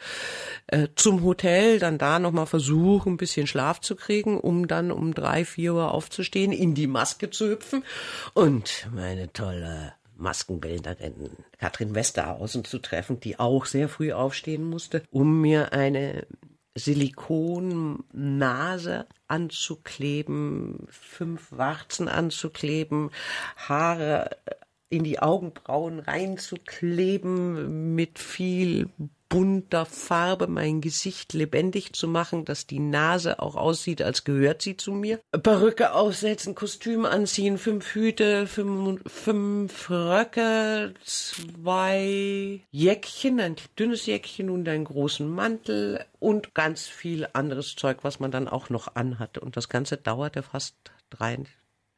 äh, 0.68 0.88
zum 0.94 1.24
Hotel, 1.24 1.78
dann 1.78 1.98
da 1.98 2.18
nochmal 2.18 2.46
versuchen, 2.46 3.14
ein 3.14 3.16
bisschen 3.16 3.41
Schlaf 3.46 3.81
zu 3.81 3.96
kriegen, 3.96 4.38
um 4.38 4.68
dann 4.68 4.90
um 4.90 5.14
drei, 5.14 5.44
vier 5.44 5.74
Uhr 5.74 5.92
aufzustehen, 5.92 6.52
in 6.52 6.74
die 6.74 6.87
Maske 6.87 7.31
zu 7.31 7.48
hüpfen. 7.48 7.85
Und 8.35 8.88
meine 8.94 9.33
tolle 9.33 9.94
Maskenbildnerin 10.16 11.31
Katrin 11.59 11.94
Westerhausen 11.94 12.64
zu 12.64 12.78
treffen, 12.78 13.20
die 13.20 13.38
auch 13.38 13.66
sehr 13.66 13.88
früh 13.88 14.12
aufstehen 14.12 14.64
musste, 14.64 15.02
um 15.11 15.40
mir 15.40 15.72
eine 15.72 16.26
Silikonnase 16.74 19.07
anzukleben, 19.28 20.88
fünf 20.88 21.52
Warzen 21.52 22.09
anzukleben, 22.09 23.11
Haare 23.57 24.31
in 24.92 25.05
die 25.05 25.20
Augenbrauen 25.20 26.00
reinzukleben 26.00 27.94
mit 27.94 28.18
viel 28.18 28.90
bunter 29.31 29.87
Farbe 29.87 30.46
mein 30.46 30.83
Gesicht 30.83 31.33
lebendig 31.33 31.94
zu 31.94 32.07
machen, 32.07 32.44
dass 32.44 32.66
die 32.66 32.78
Nase 32.78 33.38
auch 33.38 33.57
aussieht, 33.57 34.02
als 34.02 34.24
gehört 34.24 34.61
sie 34.61 34.76
zu 34.76 34.92
mir. 34.92 35.20
Perücke 35.31 35.94
aufsetzen, 35.94 36.55
Kostüm 36.55 37.07
anziehen, 37.07 37.57
fünf 37.57 37.94
Hüte, 37.94 38.46
fünf, 38.46 39.00
fünf 39.11 39.88
Röcke, 39.88 40.92
zwei 41.02 42.61
Jäckchen, 42.70 43.40
ein 43.40 43.57
dünnes 43.78 44.05
Jäckchen 44.05 44.50
und 44.50 44.68
einen 44.68 44.85
großen 44.85 45.26
Mantel 45.26 46.05
und 46.20 46.55
ganz 46.55 46.87
viel 46.87 47.26
anderes 47.33 47.74
Zeug, 47.74 48.00
was 48.02 48.20
man 48.20 48.31
dann 48.31 48.48
auch 48.48 48.68
noch 48.68 48.96
anhatte. 48.96 49.40
Und 49.40 49.57
das 49.57 49.70
Ganze 49.70 49.96
dauerte 49.96 50.42
fast 50.42 50.74
drei 51.09 51.38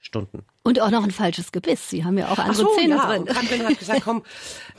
Stunden. 0.04 0.44
Und 0.62 0.80
auch 0.80 0.90
noch 0.90 1.02
ein 1.02 1.10
falsches 1.10 1.50
Gebiss. 1.50 1.88
Sie 1.88 2.04
haben 2.04 2.18
ja 2.18 2.28
auch 2.28 2.38
andere 2.38 2.54
so, 2.54 2.76
Zähne 2.76 2.96
ja. 2.96 3.06
drin. 3.06 3.22
Und 3.22 3.28
Katrin 3.28 3.64
hat 3.64 3.78
gesagt, 3.78 4.02
komm, 4.04 4.22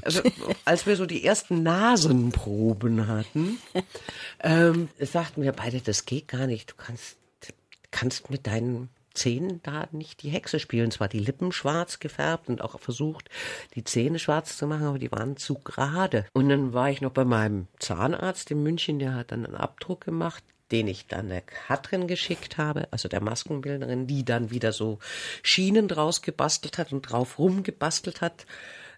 also, 0.03 0.21
als 0.65 0.85
wir 0.85 0.95
so 0.95 1.05
die 1.05 1.25
ersten 1.25 1.63
Nasenproben 1.63 3.07
hatten, 3.07 3.57
ähm, 4.43 4.89
sagten 4.99 5.41
wir 5.41 5.51
beide, 5.51 5.81
das 5.81 6.05
geht 6.05 6.27
gar 6.27 6.45
nicht. 6.45 6.71
Du 6.71 6.75
kannst, 6.77 7.17
kannst 7.89 8.29
mit 8.29 8.45
deinen 8.45 8.89
Zähnen 9.15 9.61
da 9.63 9.87
nicht 9.91 10.21
die 10.21 10.29
Hexe 10.29 10.59
spielen. 10.59 10.91
Zwar 10.91 11.07
die 11.07 11.19
Lippen 11.19 11.51
schwarz 11.51 11.99
gefärbt 11.99 12.47
und 12.47 12.61
auch 12.61 12.79
versucht, 12.79 13.29
die 13.73 13.83
Zähne 13.83 14.19
schwarz 14.19 14.57
zu 14.57 14.67
machen, 14.67 14.85
aber 14.85 14.99
die 14.99 15.11
waren 15.11 15.37
zu 15.37 15.55
gerade. 15.55 16.25
Und 16.33 16.49
dann 16.49 16.73
war 16.73 16.91
ich 16.91 17.01
noch 17.01 17.11
bei 17.11 17.25
meinem 17.25 17.67
Zahnarzt 17.79 18.51
in 18.51 18.61
München, 18.61 18.99
der 18.99 19.15
hat 19.15 19.31
dann 19.31 19.45
einen 19.45 19.55
Abdruck 19.55 20.01
gemacht 20.01 20.43
den 20.71 20.87
ich 20.87 21.07
dann 21.07 21.29
der 21.29 21.41
Katrin 21.41 22.07
geschickt 22.07 22.57
habe, 22.57 22.87
also 22.91 23.07
der 23.07 23.21
Maskenbildnerin, 23.21 24.07
die 24.07 24.25
dann 24.25 24.49
wieder 24.51 24.71
so 24.71 24.99
Schienen 25.43 25.87
draus 25.87 26.21
gebastelt 26.21 26.77
hat 26.77 26.91
und 26.91 27.01
drauf 27.01 27.37
rumgebastelt 27.37 28.21
hat 28.21 28.45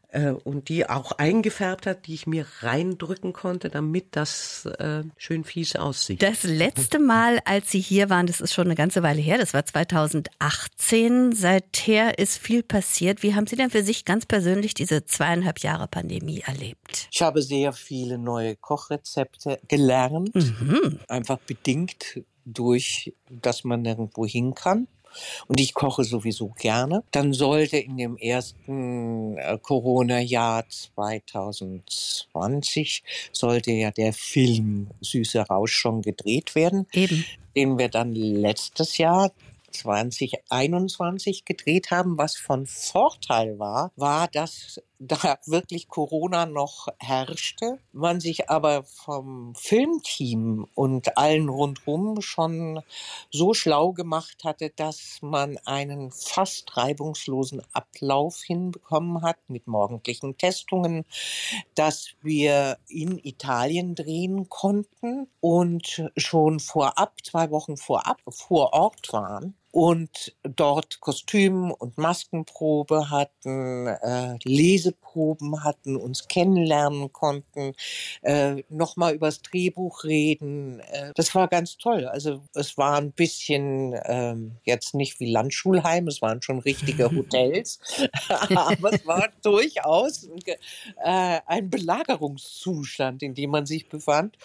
äh, 0.09 0.31
und 0.31 0.69
die 0.69 0.89
auch 0.89 1.13
eingefärbt 1.13 1.85
hat, 1.85 2.07
die 2.07 2.13
ich 2.13 2.27
mir 2.27 2.45
reindrücken 2.61 3.33
konnte, 3.33 3.69
damit 3.69 4.15
das 4.15 4.65
äh, 4.65 5.03
schön 5.17 5.43
fies 5.43 5.75
aussieht. 5.75 6.21
Das 6.21 6.43
letzte 6.43 6.99
Mal, 6.99 7.39
als 7.45 7.71
Sie 7.71 7.79
hier 7.79 8.09
waren, 8.09 8.27
das 8.27 8.41
ist 8.41 8.53
schon 8.53 8.65
eine 8.65 8.75
ganze 8.75 9.03
Weile 9.03 9.21
her, 9.21 9.37
das 9.37 9.53
war 9.53 9.65
2018. 9.65 11.33
Seither 11.33 12.19
ist 12.19 12.37
viel 12.37 12.63
passiert. 12.63 13.23
Wie 13.23 13.35
haben 13.35 13.47
Sie 13.47 13.55
denn 13.55 13.69
für 13.69 13.83
sich 13.83 14.05
ganz 14.05 14.25
persönlich 14.25 14.73
diese 14.73 15.05
zweieinhalb 15.05 15.59
Jahre 15.59 15.87
Pandemie 15.87 16.41
erlebt? 16.45 17.09
Ich 17.11 17.21
habe 17.21 17.41
sehr 17.41 17.73
viele 17.73 18.17
neue 18.17 18.55
Kochrezepte 18.55 19.59
gelernt, 19.67 20.33
mhm. 20.35 20.99
einfach 21.07 21.39
bedingt 21.39 22.21
durch, 22.45 23.13
dass 23.29 23.63
man 23.63 23.83
irgendwo 23.83 24.25
hin 24.25 24.55
kann. 24.55 24.87
Und 25.47 25.59
ich 25.59 25.73
koche 25.73 26.03
sowieso 26.03 26.49
gerne. 26.49 27.03
Dann 27.11 27.33
sollte 27.33 27.77
in 27.77 27.97
dem 27.97 28.17
ersten 28.17 29.37
äh, 29.37 29.57
Corona-Jahr 29.61 30.67
2020 30.69 33.03
sollte 33.31 33.71
ja 33.71 33.91
der 33.91 34.13
Film 34.13 34.89
Süßer 35.01 35.43
Rausch 35.43 35.73
schon 35.73 36.01
gedreht 36.01 36.55
werden. 36.55 36.87
Eben. 36.93 37.25
Den 37.55 37.77
wir 37.77 37.89
dann 37.89 38.13
letztes 38.13 38.97
Jahr 38.97 39.31
2021 39.71 41.45
gedreht 41.45 41.91
haben. 41.91 42.17
Was 42.17 42.35
von 42.35 42.65
Vorteil 42.65 43.59
war, 43.59 43.91
war, 43.95 44.27
dass 44.27 44.81
da 44.99 45.37
wirklich 45.45 45.87
Corona 45.87 46.45
noch 46.45 46.87
herrschte, 46.99 47.79
man 47.91 48.19
sich 48.19 48.49
aber 48.49 48.83
vom 48.83 49.53
Filmteam 49.55 50.67
und 50.73 51.17
allen 51.17 51.49
rundherum 51.49 52.21
schon 52.21 52.81
so 53.31 53.53
schlau 53.53 53.91
gemacht 53.91 54.43
hatte, 54.43 54.71
dass 54.75 55.19
man 55.21 55.57
einen 55.65 56.11
fast 56.11 56.75
reibungslosen 56.75 57.61
Ablauf 57.73 58.41
hinbekommen 58.41 59.21
hat 59.21 59.37
mit 59.47 59.67
morgendlichen 59.67 60.37
Testungen, 60.37 61.05
dass 61.75 62.09
wir 62.21 62.77
in 62.87 63.19
Italien 63.19 63.93
drehen 63.95 64.49
konnten 64.49 65.27
und 65.41 66.09
schon 66.17 66.59
vorab, 66.59 67.13
zwei 67.23 67.51
Wochen 67.51 67.77
vorab, 67.77 68.21
vor 68.29 68.73
Ort 68.73 69.13
waren 69.13 69.55
und 69.77 70.35
dort 70.41 71.01
Kostüm- 71.01 71.69
und 71.69 71.99
Maskenprobe 71.99 73.11
hatten, 73.11 73.85
äh, 73.85 74.35
Leseproben 74.43 75.63
hatten, 75.63 75.97
uns 75.97 76.27
kennenlernen 76.27 77.13
konnten, 77.13 77.75
äh, 78.23 78.63
nochmal 78.69 79.13
übers 79.13 79.43
Drehbuch 79.43 80.03
reden. 80.03 80.79
Äh, 80.79 81.11
das 81.13 81.35
war 81.35 81.47
ganz 81.47 81.77
toll. 81.77 82.07
Also 82.07 82.41
es 82.55 82.75
war 82.79 82.97
ein 82.97 83.11
bisschen 83.11 83.93
äh, 83.93 84.35
jetzt 84.63 84.95
nicht 84.95 85.19
wie 85.19 85.31
Landschulheim, 85.31 86.07
es 86.07 86.23
waren 86.23 86.41
schon 86.41 86.57
richtige 86.57 87.11
Hotels, 87.15 87.79
aber 88.49 88.93
es 88.93 89.05
war 89.05 89.29
durchaus 89.43 90.27
äh, 91.03 91.39
ein 91.45 91.69
Belagerungszustand, 91.69 93.21
in 93.21 93.35
dem 93.35 93.51
man 93.51 93.67
sich 93.67 93.87
befand 93.89 94.39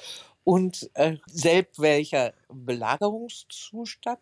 und 0.45 0.91
äh, 0.95 1.17
selbst 1.27 1.81
welcher 1.81 2.33
Belagerungszustand 2.49 4.19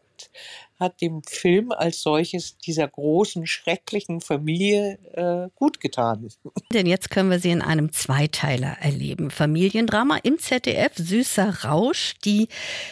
hat 0.79 1.01
dem 1.01 1.23
Film 1.23 1.73
als 1.73 2.03
solches 2.03 2.59
dieser 2.59 2.89
großen, 2.89 3.47
schrecklichen 3.47 4.21
Familie 4.21 4.99
äh, 5.15 5.49
gut 5.55 5.81
getan. 5.81 6.29
Denn 6.73 6.87
jetzt 6.87 7.11
können 7.11 7.31
wir 7.31 7.39
sie 7.39 7.51
in 7.51 7.63
einem 7.63 7.93
Zweiteiler 7.93 8.77
erleben. 8.81 9.31
Familiendrama 9.31 10.19
im 10.23 10.39
ZDF, 10.39 10.93
Süßer 10.97 11.65
Rausch, 11.65 12.15
die 12.25 12.49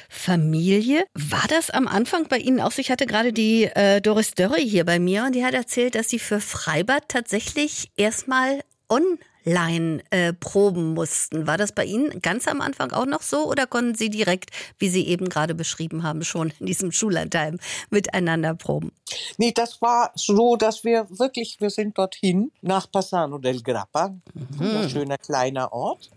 Familie. 0.08 1.04
War 1.14 1.46
das 1.48 1.70
am 1.70 1.86
Anfang 1.86 2.28
bei 2.28 2.38
Ihnen 2.38 2.60
auch 2.60 2.72
so? 2.72 2.80
Ich 2.80 2.90
hatte 2.90 3.06
gerade 3.06 3.32
die 3.32 3.64
äh, 3.64 4.00
Doris 4.00 4.32
Dörre 4.32 4.60
hier 4.60 4.84
bei 4.84 4.98
mir 4.98 5.24
und 5.24 5.34
die 5.34 5.44
hat 5.44 5.54
erzählt, 5.54 5.94
dass 5.94 6.08
sie 6.08 6.18
für 6.18 6.40
Freibad 6.40 7.08
tatsächlich 7.08 7.90
erstmal 7.96 8.62
on 8.88 9.18
Line 9.48 10.02
äh, 10.10 10.32
proben 10.32 10.94
mussten. 10.94 11.46
War 11.46 11.56
das 11.56 11.72
bei 11.72 11.84
Ihnen 11.84 12.20
ganz 12.20 12.46
am 12.46 12.60
Anfang 12.60 12.92
auch 12.92 13.06
noch 13.06 13.22
so 13.22 13.48
oder 13.48 13.66
konnten 13.66 13.94
Sie 13.94 14.10
direkt, 14.10 14.50
wie 14.78 14.88
Sie 14.88 15.06
eben 15.08 15.28
gerade 15.28 15.54
beschrieben 15.54 16.02
haben, 16.02 16.22
schon 16.22 16.52
in 16.60 16.66
diesem 16.66 16.92
Schullandheim 16.92 17.58
miteinander 17.90 18.54
proben? 18.54 18.92
Nee, 19.38 19.52
das 19.52 19.80
war 19.80 20.12
so, 20.14 20.56
dass 20.56 20.84
wir 20.84 21.06
wirklich, 21.10 21.60
wir 21.60 21.70
sind 21.70 21.96
dorthin 21.96 22.52
nach 22.60 22.90
Passano 22.90 23.38
del 23.38 23.62
Grappa, 23.62 24.14
mhm. 24.34 24.76
ein 24.76 24.90
schöner 24.90 25.18
kleiner 25.18 25.72
Ort. 25.72 26.10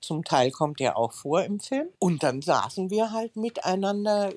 Zum 0.00 0.24
Teil 0.24 0.50
kommt 0.50 0.80
er 0.80 0.96
auch 0.96 1.12
vor 1.12 1.44
im 1.44 1.60
Film. 1.60 1.88
Und 1.98 2.22
dann 2.22 2.42
saßen 2.42 2.90
wir 2.90 3.12
halt 3.12 3.36
miteinander 3.36 4.32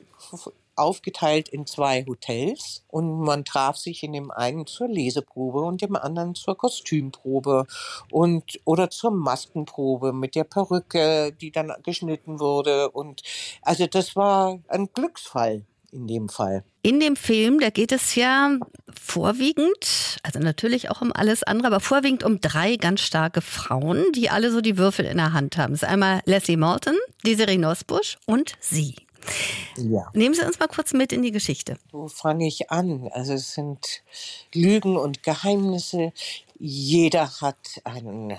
aufgeteilt 0.76 1.50
in 1.50 1.66
zwei 1.66 2.06
Hotels 2.06 2.84
und 2.88 3.22
man 3.22 3.46
traf 3.46 3.78
sich 3.78 4.04
in 4.04 4.14
dem 4.14 4.32
einen 4.32 4.68
zur 4.68 4.88
Leseprobe 4.88 5.60
und 5.60 5.82
dem 5.82 5.96
anderen 5.96 6.36
zur 6.36 6.58
Kostümprobe 6.58 7.66
und 8.12 8.60
oder 8.66 8.90
zur 8.90 9.12
Maskenprobe 9.12 10.14
mit 10.14 10.36
der 10.36 10.44
Perücke, 10.44 11.32
die 11.34 11.52
dann 11.52 11.74
geschnitten 11.84 12.40
wurde 12.40 12.90
und 12.92 13.22
also 13.62 13.88
das 13.88 14.16
war 14.16 14.60
ein 14.68 14.90
Glücksfall 14.94 15.66
in 15.96 16.08
dem 16.08 16.30
Fall. 16.30 16.64
In 16.82 17.00
dem 17.00 17.16
Film, 17.16 17.60
da 17.60 17.70
geht 17.70 17.92
es 17.92 18.16
ja 18.16 18.60
vorwiegend, 18.94 20.18
also 20.24 20.40
natürlich 20.40 20.92
auch 20.92 21.02
um 21.02 21.12
alles 21.12 21.42
andere, 21.44 21.68
aber 21.68 21.80
vorwiegend 21.80 22.24
um 22.24 22.42
drei 22.42 22.76
ganz 22.76 23.02
starke 23.02 23.42
Frauen, 23.42 24.04
die 24.14 24.30
alle 24.30 24.52
so 24.52 24.62
die 24.62 24.78
Würfel 24.78 25.06
in 25.06 25.18
der 25.18 25.34
Hand 25.34 25.58
haben. 25.58 25.74
Es 25.74 25.84
ist 25.84 25.90
einmal 25.90 26.22
Leslie 26.26 26.58
Morton, 26.58 26.96
Desiree 27.26 27.58
Nosbusch 27.58 28.18
und 28.26 28.54
sie. 28.60 28.96
Ja. 29.78 30.10
Nehmen 30.14 30.36
Sie 30.36 30.46
uns 30.46 30.60
mal 30.60 30.68
kurz 30.68 30.94
mit 30.94 31.12
in 31.12 31.22
die 31.22 31.32
Geschichte. 31.32 31.78
Wo 31.92 32.08
fange 32.08 32.48
ich 32.48 32.72
an? 32.72 33.10
Also 33.12 33.34
es 33.34 33.54
sind 33.54 34.04
Lügen 34.54 34.98
und 34.98 35.24
Geheimnisse. 35.24 36.14
Jeder 36.60 37.30
hat 37.42 37.82
einen, 37.84 38.32
äh, 38.32 38.38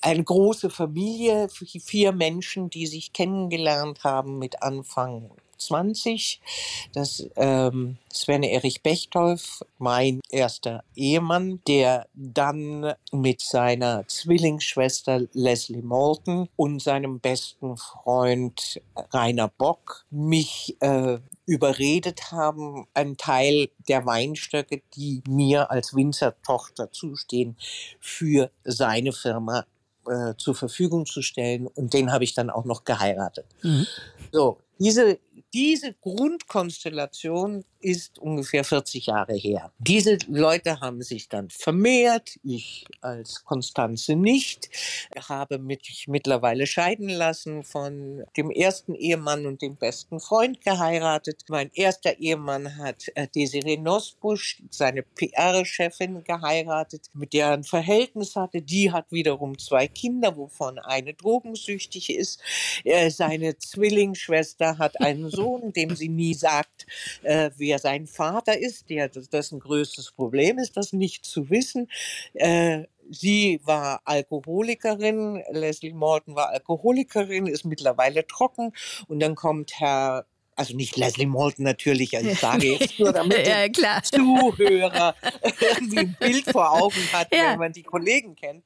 eine 0.00 0.24
große 0.24 0.70
Familie, 0.70 1.48
vier 1.48 2.12
Menschen, 2.12 2.70
die 2.70 2.86
sich 2.86 3.12
kennengelernt 3.12 4.04
haben 4.04 4.38
mit 4.38 4.62
Anfang 4.62 5.30
20. 5.66 6.40
Das 6.92 7.26
ähm, 7.36 7.98
Sven 8.12 8.42
Erich 8.42 8.82
Bechtolf, 8.82 9.62
mein 9.78 10.20
erster 10.30 10.84
Ehemann, 10.94 11.60
der 11.66 12.06
dann 12.14 12.94
mit 13.12 13.40
seiner 13.40 14.06
Zwillingsschwester 14.06 15.22
Leslie 15.32 15.82
Morton 15.82 16.48
und 16.56 16.82
seinem 16.82 17.20
besten 17.20 17.76
Freund 17.76 18.80
Rainer 19.12 19.48
Bock 19.48 20.06
mich 20.10 20.76
äh, 20.80 21.18
überredet 21.46 22.30
haben, 22.30 22.86
einen 22.94 23.16
Teil 23.16 23.68
der 23.88 24.06
Weinstöcke, 24.06 24.82
die 24.94 25.22
mir 25.28 25.70
als 25.70 25.94
Winzertochter 25.94 26.92
zustehen, 26.92 27.56
für 28.00 28.50
seine 28.64 29.12
Firma 29.12 29.66
äh, 30.06 30.34
zur 30.36 30.54
Verfügung 30.54 31.06
zu 31.06 31.22
stellen. 31.22 31.66
Und 31.66 31.92
den 31.94 32.12
habe 32.12 32.24
ich 32.24 32.34
dann 32.34 32.50
auch 32.50 32.64
noch 32.64 32.84
geheiratet. 32.84 33.46
Mhm. 33.62 33.86
So, 34.32 34.58
diese 34.78 35.18
diese 35.52 35.94
Grundkonstellation 35.94 37.64
ist 37.80 38.18
ungefähr 38.18 38.64
40 38.64 39.06
Jahre 39.06 39.34
her. 39.34 39.70
Diese 39.78 40.18
Leute 40.26 40.80
haben 40.80 41.02
sich 41.02 41.28
dann 41.28 41.50
vermehrt. 41.50 42.38
Ich 42.42 42.86
als 43.02 43.44
Konstanze 43.44 44.16
nicht. 44.16 44.70
Habe 45.28 45.58
mich 45.58 46.06
mittlerweile 46.08 46.66
scheiden 46.66 47.08
lassen 47.08 47.62
von 47.62 48.24
dem 48.36 48.50
ersten 48.50 48.94
Ehemann 48.94 49.46
und 49.46 49.60
dem 49.60 49.76
besten 49.76 50.18
Freund 50.18 50.62
geheiratet. 50.62 51.44
Mein 51.48 51.70
erster 51.74 52.18
Ehemann 52.18 52.78
hat 52.78 53.04
äh, 53.14 53.28
Desiree 53.28 53.76
Nosbusch, 53.76 54.62
seine 54.70 55.02
PR-Chefin, 55.02 56.24
geheiratet, 56.24 57.10
mit 57.12 57.32
der 57.34 57.48
er 57.48 57.52
ein 57.52 57.64
Verhältnis 57.64 58.34
hatte. 58.34 58.62
Die 58.62 58.92
hat 58.92 59.12
wiederum 59.12 59.58
zwei 59.58 59.88
Kinder, 59.88 60.36
wovon 60.36 60.78
eine 60.78 61.12
drogensüchtig 61.12 62.16
ist. 62.16 62.40
Äh, 62.84 63.10
seine 63.10 63.58
Zwillingsschwester 63.58 64.78
hat 64.78 65.00
einen 65.00 65.23
Sohn, 65.30 65.72
dem 65.72 65.94
sie 65.96 66.08
nie 66.08 66.34
sagt, 66.34 66.86
äh, 67.22 67.50
wer 67.56 67.78
sein 67.78 68.06
Vater 68.06 68.58
ist, 68.58 68.90
der, 68.90 69.08
dessen 69.08 69.60
größtes 69.60 70.12
Problem 70.12 70.58
ist, 70.58 70.76
das 70.76 70.92
nicht 70.92 71.24
zu 71.24 71.50
wissen. 71.50 71.88
Äh, 72.34 72.84
sie 73.10 73.60
war 73.64 74.02
Alkoholikerin, 74.04 75.42
Leslie 75.50 75.92
Morton 75.92 76.34
war 76.34 76.50
Alkoholikerin, 76.50 77.46
ist 77.46 77.64
mittlerweile 77.64 78.26
trocken 78.26 78.72
und 79.08 79.20
dann 79.20 79.34
kommt 79.34 79.78
Herr 79.80 80.26
also 80.56 80.76
nicht 80.76 80.96
Leslie 80.96 81.26
Morton 81.26 81.64
natürlich, 81.64 82.16
also 82.16 82.30
ich 82.30 82.38
sage 82.38 82.66
jetzt 82.74 83.00
nur, 83.00 83.12
damit 83.12 83.38
ja, 83.46 83.66
der 83.66 84.02
Zuhörer 84.04 85.16
irgendwie 85.60 85.98
ein 85.98 86.16
Bild 86.18 86.44
vor 86.44 86.70
Augen 86.72 87.12
hat, 87.12 87.34
ja. 87.34 87.52
wenn 87.52 87.58
man 87.58 87.72
die 87.72 87.82
Kollegen 87.82 88.36
kennt 88.36 88.64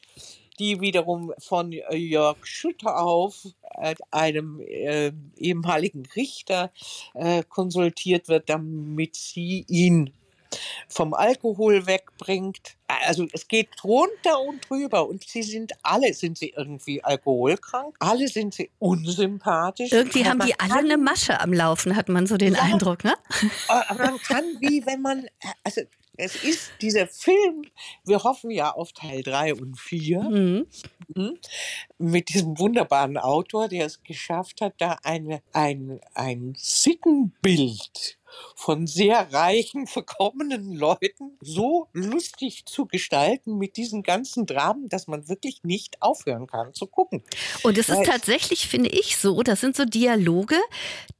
die 0.58 0.80
wiederum 0.80 1.32
von 1.38 1.72
Jörg 1.72 2.36
Schüttauf, 2.42 3.46
äh, 3.80 3.94
einem 4.10 4.60
äh, 4.60 5.12
ehemaligen 5.36 6.04
Richter, 6.16 6.70
äh, 7.14 7.42
konsultiert 7.42 8.28
wird, 8.28 8.48
damit 8.48 9.16
sie 9.16 9.64
ihn 9.68 10.12
vom 10.88 11.14
Alkohol 11.14 11.86
wegbringt. 11.86 12.76
Also 13.06 13.26
es 13.32 13.48
geht 13.48 13.68
drunter 13.80 14.40
und 14.40 14.68
drüber 14.68 15.06
und 15.08 15.24
sie 15.24 15.42
sind 15.42 15.72
alle, 15.82 16.14
sind 16.14 16.38
sie 16.38 16.54
irgendwie 16.56 17.04
alkoholkrank, 17.04 17.96
alle 17.98 18.28
sind 18.28 18.54
sie 18.54 18.70
unsympathisch. 18.78 19.92
Irgendwie 19.92 20.24
haben 20.24 20.40
die 20.40 20.58
alle 20.58 20.78
eine 20.78 20.96
Masche 20.96 21.40
am 21.40 21.52
Laufen, 21.52 21.96
hat 21.96 22.08
man 22.08 22.26
so 22.26 22.36
den 22.36 22.54
ja, 22.54 22.62
Eindruck, 22.62 23.04
ne? 23.04 23.14
Aber 23.68 24.02
man 24.02 24.18
kann 24.18 24.44
wie, 24.60 24.84
wenn 24.86 25.02
man, 25.02 25.26
also 25.64 25.82
es 26.18 26.42
ist 26.42 26.72
dieser 26.82 27.06
Film, 27.06 27.62
wir 28.04 28.24
hoffen 28.24 28.50
ja 28.50 28.72
auf 28.72 28.92
Teil 28.92 29.22
3 29.22 29.54
und 29.54 29.78
4, 29.78 30.20
mhm. 30.20 30.66
mhm. 31.14 31.38
mit 31.96 32.28
diesem 32.30 32.58
wunderbaren 32.58 33.16
Autor, 33.16 33.68
der 33.68 33.86
es 33.86 34.02
geschafft 34.02 34.60
hat, 34.60 34.74
da 34.78 34.98
eine, 35.04 35.40
ein, 35.52 36.00
ein 36.14 36.54
Sittenbild 36.56 38.18
von 38.56 38.86
sehr 38.86 39.32
reichen, 39.32 39.86
verkommenen 39.86 40.72
Leuten 40.72 41.38
so 41.40 41.88
lustig 41.92 42.66
zu 42.66 42.86
gestalten 42.86 43.56
mit 43.56 43.76
diesen 43.76 44.02
ganzen 44.02 44.44
Dramen, 44.44 44.88
dass 44.88 45.06
man 45.06 45.28
wirklich 45.28 45.62
nicht 45.62 46.02
aufhören 46.02 46.46
kann 46.46 46.74
zu 46.74 46.88
gucken. 46.88 47.22
Und 47.62 47.78
es 47.78 47.88
ist 47.88 48.04
tatsächlich, 48.04 48.68
finde 48.68 48.90
ich, 48.90 49.16
so, 49.16 49.42
das 49.42 49.60
sind 49.60 49.76
so 49.76 49.84
Dialoge, 49.84 50.58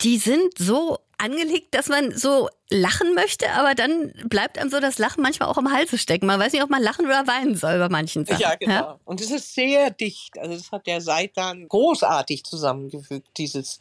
die 0.00 0.18
sind 0.18 0.58
so 0.58 0.98
angelegt, 1.18 1.74
dass 1.74 1.88
man 1.88 2.16
so 2.16 2.48
lachen 2.70 3.14
möchte, 3.14 3.50
aber 3.52 3.74
dann 3.74 4.12
bleibt 4.26 4.58
einem 4.58 4.70
so 4.70 4.78
das 4.78 4.98
Lachen 4.98 5.22
manchmal 5.22 5.48
auch 5.48 5.56
im 5.56 5.72
Halse 5.72 5.96
stecken. 5.96 6.26
Man 6.26 6.38
weiß 6.38 6.52
nicht, 6.52 6.62
ob 6.62 6.68
man 6.68 6.82
lachen 6.82 7.06
oder 7.06 7.26
weinen 7.26 7.56
soll 7.56 7.78
bei 7.78 7.88
manchen 7.88 8.26
Sachen. 8.26 8.40
Ja, 8.40 8.54
genau. 8.56 8.72
Ja? 8.72 9.00
Und 9.04 9.20
es 9.20 9.30
ist 9.30 9.54
sehr 9.54 9.90
dicht. 9.90 10.38
Also 10.38 10.54
das 10.54 10.70
hat 10.70 10.86
der 10.86 11.00
Seitan 11.00 11.66
großartig 11.66 12.44
zusammengefügt, 12.44 13.26
dieses, 13.38 13.80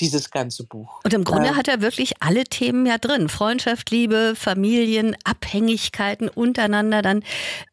dieses 0.00 0.30
ganze 0.30 0.64
Buch. 0.64 1.00
Und 1.04 1.12
im 1.12 1.24
Grunde 1.24 1.50
ähm, 1.50 1.56
hat 1.56 1.68
er 1.68 1.82
wirklich 1.82 2.22
alle 2.22 2.44
Themen 2.44 2.86
ja 2.86 2.96
drin. 2.96 3.28
Freundschaft, 3.28 3.90
Liebe, 3.90 4.34
Familien, 4.34 5.16
Abhängigkeiten 5.24 6.28
untereinander. 6.28 7.02
Dann, 7.02 7.22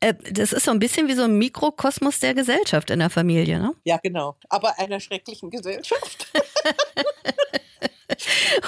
äh, 0.01 0.13
das 0.29 0.51
ist 0.51 0.65
so 0.65 0.71
ein 0.71 0.79
bisschen 0.79 1.07
wie 1.07 1.13
so 1.13 1.23
ein 1.23 1.37
Mikrokosmos 1.37 2.19
der 2.19 2.33
Gesellschaft 2.33 2.89
in 2.89 2.99
der 2.99 3.09
Familie, 3.09 3.59
ne? 3.59 3.73
Ja, 3.85 3.97
genau. 3.97 4.35
Aber 4.49 4.77
einer 4.77 4.99
schrecklichen 4.99 5.49
Gesellschaft. 5.49 6.27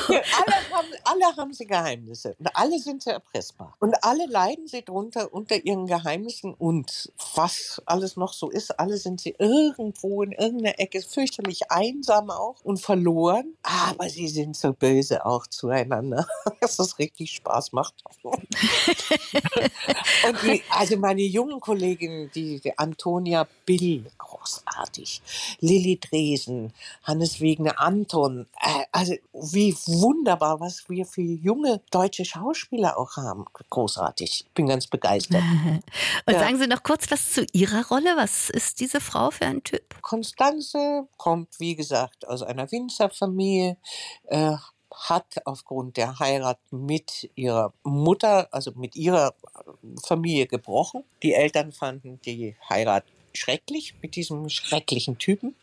alle, 0.08 0.56
haben, 0.72 0.88
alle 1.04 1.38
haben 1.38 1.54
sie 1.54 1.66
Geheimnisse 1.66 2.36
und 2.40 2.56
alle 2.56 2.80
sind 2.80 3.04
sie 3.04 3.12
erpressbar. 3.12 3.76
Und 3.80 3.96
alle 4.04 4.26
leiden 4.28 4.68
sie 4.68 4.84
drunter 4.84 5.34
unter 5.34 5.64
ihren 5.64 5.88
Geheimnissen 5.88 6.54
und 6.54 7.12
was 7.36 7.82
alles 7.86 8.18
noch 8.18 8.34
so 8.34 8.50
ist. 8.50 8.80
Alle 8.80 8.98
sind 8.98 9.22
sie 9.22 9.36
irgendwo 9.38 10.24
in 10.24 10.32
irgendeiner 10.32 10.80
Ecke 10.80 11.02
fürchterlich 11.02 11.72
einsam 11.72 12.30
auch 12.30 12.62
und 12.64 12.80
verloren. 12.80 13.56
Aber 13.64 14.10
sie 14.10 14.28
sind 14.28 14.56
so 14.56 14.74
böse 14.74 15.26
auch 15.26 15.48
zueinander, 15.48 16.28
dass 16.62 16.80
es 16.80 17.00
richtig 17.00 17.32
Spaß 17.32 17.74
macht. 17.74 17.96
und 18.24 18.38
die, 20.44 20.64
also 20.70 20.98
meine 20.98 21.22
jungen 21.22 21.60
Kollegin, 21.60 22.30
die, 22.34 22.60
die 22.60 22.78
Antonia 22.78 23.48
Bill, 23.66 24.06
großartig. 24.42 25.22
Lilly 25.60 26.00
Dresen, 26.00 26.74
Hannes 27.04 27.40
Wegner, 27.42 27.80
Anton. 27.80 28.48
Äh, 28.60 28.86
also 28.92 29.14
wie 29.34 29.74
wunderbar, 29.86 30.60
was 30.60 30.90
wir 30.90 31.06
für 31.06 31.22
junge 31.22 31.82
deutsche 31.92 32.26
Schauspieler 32.26 32.98
auch 32.98 33.18
haben. 33.18 33.46
Großartig. 33.70 34.46
Ich 34.48 34.54
bin 34.54 34.68
ganz 34.68 34.88
begeistert. 34.88 35.44
Und 36.26 36.34
ja. 36.34 36.40
sagen 36.40 36.58
Sie 36.58 36.68
noch 36.68 36.84
kurz 36.84 37.10
was 37.12 37.32
zu 37.32 37.46
Ihrer 37.54 37.88
Rolle. 37.88 38.16
Was 38.16 38.50
ist 38.50 38.80
diese 38.80 39.00
Frau 39.00 39.32
für 39.32 39.46
ein 39.46 39.64
Typ? 39.64 40.02
Konstanze 40.02 41.08
kommt, 41.18 41.60
wie 41.60 41.76
gesagt, 41.76 42.28
aus 42.28 42.42
einer 42.42 42.72
Winzerfamilie. 42.72 43.78
Äh, 44.26 44.56
hat 44.94 45.38
aufgrund 45.46 45.96
der 45.98 46.20
Heirat 46.20 46.60
mit 46.70 47.30
ihrer 47.36 47.74
Mutter, 47.84 48.50
also 48.52 48.72
mit 48.76 48.96
ihrer 48.96 49.34
Familie 50.04 50.48
gebrochen. 50.48 51.04
Die 51.24 51.34
Eltern 51.34 51.72
fanden 51.72 52.20
die 52.26 52.56
Heirat 52.70 53.06
schrecklich 53.34 53.96
mit 54.02 54.16
diesem 54.16 54.50
schrecklichen 54.50 55.18
Typen. 55.18 55.56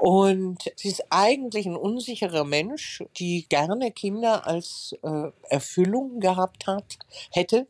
Und 0.00 0.58
sie 0.76 0.88
ist 0.88 1.04
eigentlich 1.10 1.66
ein 1.66 1.76
unsicherer 1.76 2.44
Mensch, 2.44 3.04
die 3.16 3.46
gerne 3.48 3.90
Kinder 3.92 4.46
als 4.46 4.94
äh, 5.02 5.30
Erfüllung 5.48 6.20
gehabt 6.20 6.66
hat, 6.66 6.98
hätte, 7.30 7.66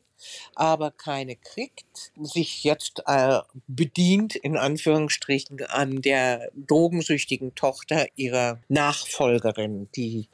aber 0.54 0.90
keine 0.90 1.36
kriegt, 1.36 2.12
sich 2.20 2.64
jetzt 2.64 3.02
äh, 3.06 3.40
bedient 3.66 4.36
in 4.36 4.56
Anführungsstrichen 4.56 5.64
an 5.66 6.02
der 6.02 6.50
drogensüchtigen 6.54 7.54
Tochter 7.54 8.06
ihrer 8.16 8.60
Nachfolgerin. 8.68 9.88
Die 9.96 10.28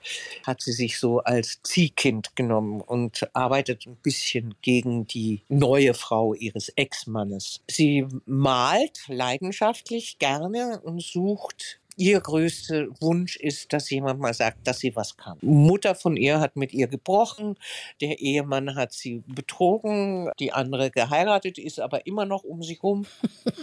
hat 0.46 0.62
sie 0.62 0.72
sich 0.72 0.98
so 0.98 1.20
als 1.20 1.60
Ziehkind 1.62 2.36
genommen 2.36 2.80
und 2.80 3.28
arbeitet 3.34 3.86
ein 3.86 3.96
bisschen 3.96 4.54
gegen 4.62 5.06
die 5.06 5.42
neue 5.48 5.94
Frau 5.94 6.34
ihres 6.34 6.68
Ex-Mannes. 6.70 7.60
Sie 7.68 8.06
malt 8.26 9.00
leidenschaftlich 9.08 10.18
gerne 10.18 10.80
und 10.82 11.02
sucht 11.02 11.79
ihr 11.96 12.20
größter 12.20 12.86
Wunsch 13.00 13.36
ist, 13.36 13.72
dass 13.72 13.90
jemand 13.90 14.20
mal 14.20 14.34
sagt, 14.34 14.66
dass 14.66 14.78
sie 14.78 14.94
was 14.96 15.16
kann. 15.16 15.38
Mutter 15.42 15.94
von 15.94 16.16
ihr 16.16 16.40
hat 16.40 16.56
mit 16.56 16.72
ihr 16.72 16.86
gebrochen, 16.86 17.56
der 18.00 18.20
Ehemann 18.20 18.74
hat 18.74 18.92
sie 18.92 19.22
betrogen, 19.26 20.30
die 20.38 20.52
andere 20.52 20.90
geheiratet, 20.90 21.58
ist 21.58 21.80
aber 21.80 22.06
immer 22.06 22.26
noch 22.26 22.44
um 22.44 22.62
sich 22.62 22.82
rum. 22.82 23.06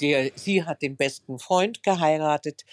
Der, 0.00 0.30
sie 0.34 0.64
hat 0.64 0.82
den 0.82 0.96
besten 0.96 1.38
Freund 1.38 1.82
geheiratet, 1.82 2.64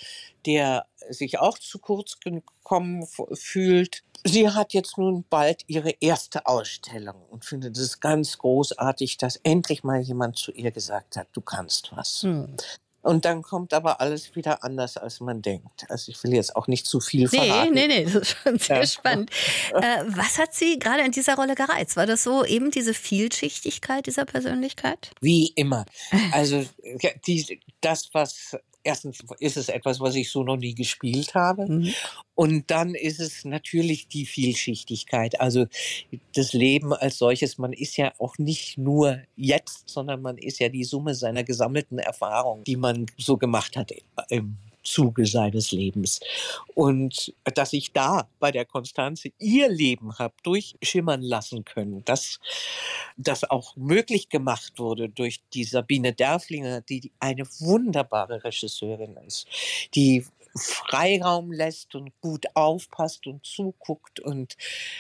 der 0.46 0.88
sich 1.10 1.40
auch 1.40 1.58
zu 1.58 1.80
kurz 1.80 2.20
gekommen 2.20 3.08
fühlt. 3.34 4.04
Sie 4.26 4.50
hat 4.50 4.74
jetzt 4.74 4.98
nun 4.98 5.24
bald 5.30 5.64
ihre 5.68 5.92
erste 6.02 6.46
Ausstellung 6.48 7.24
und 7.30 7.46
findet 7.46 7.78
es 7.78 8.00
ganz 8.00 8.38
großartig, 8.40 9.18
dass 9.18 9.38
endlich 9.38 9.84
mal 9.84 10.02
jemand 10.02 10.38
zu 10.38 10.52
ihr 10.52 10.72
gesagt 10.72 11.16
hat, 11.16 11.28
du 11.34 11.42
kannst 11.42 11.96
was. 11.96 12.24
Hm. 12.24 12.58
Und 13.08 13.24
dann 13.24 13.42
kommt 13.42 13.74
aber 13.74 14.02
alles 14.02 14.36
wieder 14.36 14.66
anders, 14.66 14.98
als 14.98 15.22
man 15.22 15.42
denkt. 15.42 15.86
Also 15.90 16.12
ich 16.12 16.22
will 16.26 16.34
jetzt 16.34 16.58
auch 16.58 16.68
nicht 16.68 16.86
zu 16.86 17.00
viel 17.00 17.30
verraten. 17.30 17.74
Nee, 17.74 17.88
nee, 17.88 18.00
nee, 18.00 18.04
das 18.04 18.16
ist 18.16 18.38
schon 18.44 18.60
sehr 18.60 18.80
ja. 18.80 18.86
spannend. 18.86 19.32
Äh, 19.74 20.04
was 20.08 20.38
hat 20.38 20.54
Sie 20.54 20.78
gerade 20.78 21.04
in 21.04 21.14
dieser 21.14 21.36
Rolle 21.36 21.56
gereizt? 21.56 21.96
War 21.96 22.06
das 22.06 22.24
so 22.24 22.44
eben 22.44 22.70
diese 22.70 22.94
Vielschichtigkeit 22.94 24.08
dieser 24.08 24.26
Persönlichkeit? 24.26 25.12
Wie 25.22 25.54
immer. 25.56 25.86
Also 26.34 26.66
die, 27.26 27.62
das, 27.80 28.10
was 28.12 28.58
erstens 28.88 29.20
ist 29.40 29.58
es 29.58 29.70
etwas, 29.70 30.00
was 30.00 30.16
ich 30.16 30.32
so 30.32 30.44
noch 30.44 30.56
nie 30.56 30.74
gespielt 30.74 31.36
habe. 31.36 31.68
Mhm. 31.68 31.94
Und 32.36 32.72
dann 32.72 32.96
ist 32.96 33.20
es 33.20 33.44
natürlich 33.44 34.08
die 34.08 34.26
Vielschichtigkeit. 34.26 35.40
Also 35.42 35.66
das 36.34 36.54
Leben 36.54 36.94
als 36.94 37.18
solches, 37.18 37.58
man 37.58 37.74
ist 37.74 37.98
ja 37.98 38.14
auch 38.18 38.38
nicht 38.38 38.78
nur 38.78 39.20
jetzt, 39.36 39.90
sondern 39.90 40.22
man 40.22 40.38
ist 40.38 40.60
ja 40.60 40.70
die 40.70 40.86
Summe 40.86 41.16
seiner 41.16 41.44
gesammelten 41.44 42.00
Erfahrungen, 42.00 42.64
die 42.64 42.78
man 42.78 43.06
so 43.18 43.38
gemacht 43.38 43.76
hat 43.76 43.92
im 44.30 44.58
Zuge 44.88 45.26
seines 45.26 45.72
Lebens. 45.72 46.20
Und 46.74 47.34
dass 47.44 47.74
ich 47.74 47.92
da 47.94 48.30
bei 48.40 48.52
der 48.52 48.66
Konstanze 48.66 49.30
ihr 49.38 49.70
Leben 49.70 50.18
habe 50.18 50.34
durchschimmern 50.44 51.22
lassen 51.22 51.66
können, 51.66 52.04
dass 52.06 52.40
das 53.18 53.44
auch 53.44 53.76
möglich 53.76 54.30
gemacht 54.30 54.74
wurde 54.78 55.10
durch 55.10 55.42
die 55.54 55.64
Sabine 55.64 56.14
Derflinger, 56.14 56.82
die 56.82 57.12
eine 57.20 57.46
wunderbare 57.60 58.44
Regisseurin 58.44 59.18
ist, 59.26 59.48
die 59.96 60.26
Freiraum 60.58 61.52
lässt 61.52 61.96
und 61.96 62.12
gut 62.22 62.46
aufpasst 62.54 63.28
und 63.28 63.46
zuguckt 63.46 64.20
und 64.20 64.56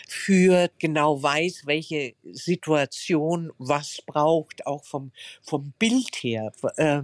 führt, 0.07 0.79
genau 0.79 1.21
weiß, 1.21 1.63
welche 1.65 2.15
Situation 2.23 3.51
was 3.57 4.01
braucht, 4.05 4.65
auch 4.65 4.83
vom, 4.83 5.11
vom 5.41 5.73
Bild 5.79 6.15
her. 6.17 6.51
Äh, 6.77 7.03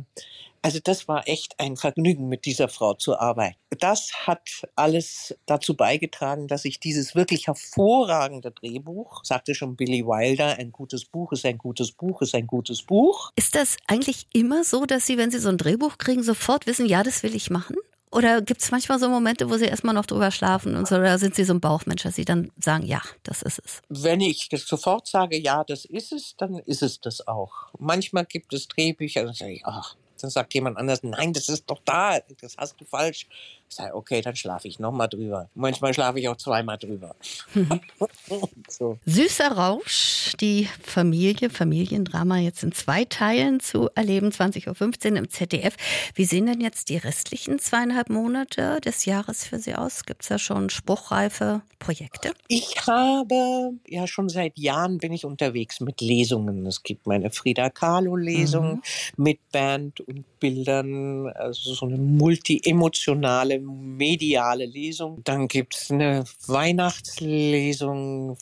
also 0.63 0.79
das 0.81 1.09
war 1.09 1.27
echt 1.27 1.59
ein 1.59 1.75
Vergnügen, 1.75 2.29
mit 2.29 2.45
dieser 2.45 2.69
Frau 2.69 2.93
zu 2.93 3.19
arbeiten. 3.19 3.57
Das 3.79 4.13
hat 4.25 4.65
alles 4.77 5.35
dazu 5.45 5.75
beigetragen, 5.75 6.47
dass 6.47 6.63
ich 6.63 6.79
dieses 6.79 7.15
wirklich 7.15 7.47
hervorragende 7.47 8.51
Drehbuch, 8.51 9.25
sagte 9.25 9.55
schon 9.55 9.75
Billy 9.75 10.05
Wilder, 10.05 10.57
ein 10.57 10.71
gutes 10.71 11.03
Buch 11.03 11.33
ist 11.33 11.45
ein 11.45 11.57
gutes 11.57 11.91
Buch 11.91 12.21
ist 12.21 12.33
ein 12.33 12.47
gutes 12.47 12.81
Buch. 12.81 13.31
Ist 13.35 13.55
das 13.55 13.75
eigentlich 13.87 14.27
immer 14.31 14.63
so, 14.63 14.85
dass 14.85 15.05
Sie, 15.05 15.17
wenn 15.17 15.31
Sie 15.31 15.39
so 15.39 15.49
ein 15.49 15.57
Drehbuch 15.57 15.97
kriegen, 15.97 16.23
sofort 16.23 16.65
wissen, 16.65 16.85
ja, 16.85 17.03
das 17.03 17.23
will 17.23 17.35
ich 17.35 17.49
machen? 17.49 17.75
Oder 18.13 18.41
gibt 18.43 18.61
es 18.61 18.69
manchmal 18.69 18.99
so 18.99 19.09
Momente, 19.09 19.49
wo 19.49 19.57
Sie 19.57 19.65
erstmal 19.65 19.95
noch 19.95 20.05
drüber 20.05 20.29
schlafen 20.29 20.75
und 20.75 20.87
so, 20.87 20.95
oder 20.95 21.17
sind 21.17 21.33
Sie 21.33 21.43
so 21.43 21.53
ein 21.53 21.59
Bauchmensch, 21.59 22.03
dass 22.03 22.15
Sie 22.15 22.25
dann 22.25 22.51
sagen, 22.59 22.85
ja, 22.85 23.01
das 23.23 23.41
ist 23.41 23.59
es? 23.65 23.81
Wenn 23.89 24.21
ich 24.21 24.49
sofort 24.53 25.07
sage, 25.07 25.37
ja, 25.39 25.63
das 25.63 25.85
ist 25.85 26.11
es, 26.11 26.35
dann 26.37 26.59
ist 26.59 26.83
es 26.83 27.01
das 27.01 27.27
auch. 27.27 27.51
Manchmal 27.79 28.25
gibt 28.25 28.53
es 28.53 28.67
Drehbücher, 28.67 29.23
dann 29.23 29.33
sage 29.33 29.53
ich, 29.53 29.65
ach, 29.65 29.95
dann 30.21 30.29
sagt 30.29 30.53
jemand 30.53 30.77
anders, 30.77 31.01
nein, 31.01 31.33
das 31.33 31.49
ist 31.49 31.65
doch 31.69 31.81
da, 31.83 32.19
das 32.39 32.55
hast 32.57 32.79
du 32.79 32.85
falsch. 32.85 33.27
Sage, 33.75 33.95
okay, 33.95 34.21
dann 34.21 34.35
schlafe 34.35 34.67
ich 34.67 34.79
nochmal 34.79 35.07
drüber. 35.07 35.49
Manchmal 35.55 35.93
schlafe 35.93 36.19
ich 36.19 36.27
auch 36.29 36.37
zweimal 36.37 36.77
drüber. 36.77 37.15
so. 38.67 38.97
Süßer 39.05 39.51
Rausch, 39.51 40.33
die 40.39 40.67
Familie, 40.81 41.49
Familiendrama 41.49 42.37
jetzt 42.37 42.63
in 42.63 42.71
zwei 42.71 43.05
Teilen 43.05 43.59
zu 43.59 43.89
erleben, 43.95 44.29
20.15 44.29 45.11
Uhr 45.11 45.17
im 45.17 45.29
ZDF. 45.29 45.75
Wie 46.15 46.25
sehen 46.25 46.45
denn 46.45 46.61
jetzt 46.61 46.89
die 46.89 46.97
restlichen 46.97 47.59
zweieinhalb 47.59 48.09
Monate 48.09 48.79
des 48.81 49.05
Jahres 49.05 49.45
für 49.45 49.59
Sie 49.59 49.75
aus? 49.75 50.03
Gibt 50.03 50.23
es 50.23 50.29
da 50.29 50.39
schon 50.39 50.69
spruchreife 50.69 51.61
Projekte? 51.79 52.33
Ich 52.47 52.75
habe, 52.87 53.71
ja 53.87 54.07
schon 54.07 54.29
seit 54.29 54.57
Jahren 54.57 54.97
bin 54.97 55.13
ich 55.13 55.25
unterwegs 55.25 55.79
mit 55.79 56.01
Lesungen. 56.01 56.65
Es 56.65 56.83
gibt 56.83 57.07
meine 57.07 57.31
Frida 57.31 57.69
Kahlo-Lesung 57.69 58.75
mhm. 58.75 58.81
mit 59.17 59.39
Band 59.51 59.99
und 60.01 60.39
Bildern, 60.39 61.27
also 61.27 61.73
so 61.73 61.85
eine 61.85 61.97
multi-emotionale 61.97 63.59
mediale 63.63 64.65
Lesung. 64.65 65.21
Dann 65.23 65.47
gibt 65.47 65.75
es 65.75 65.91
eine 65.91 66.23
Weihnachtslesung, 66.47 68.37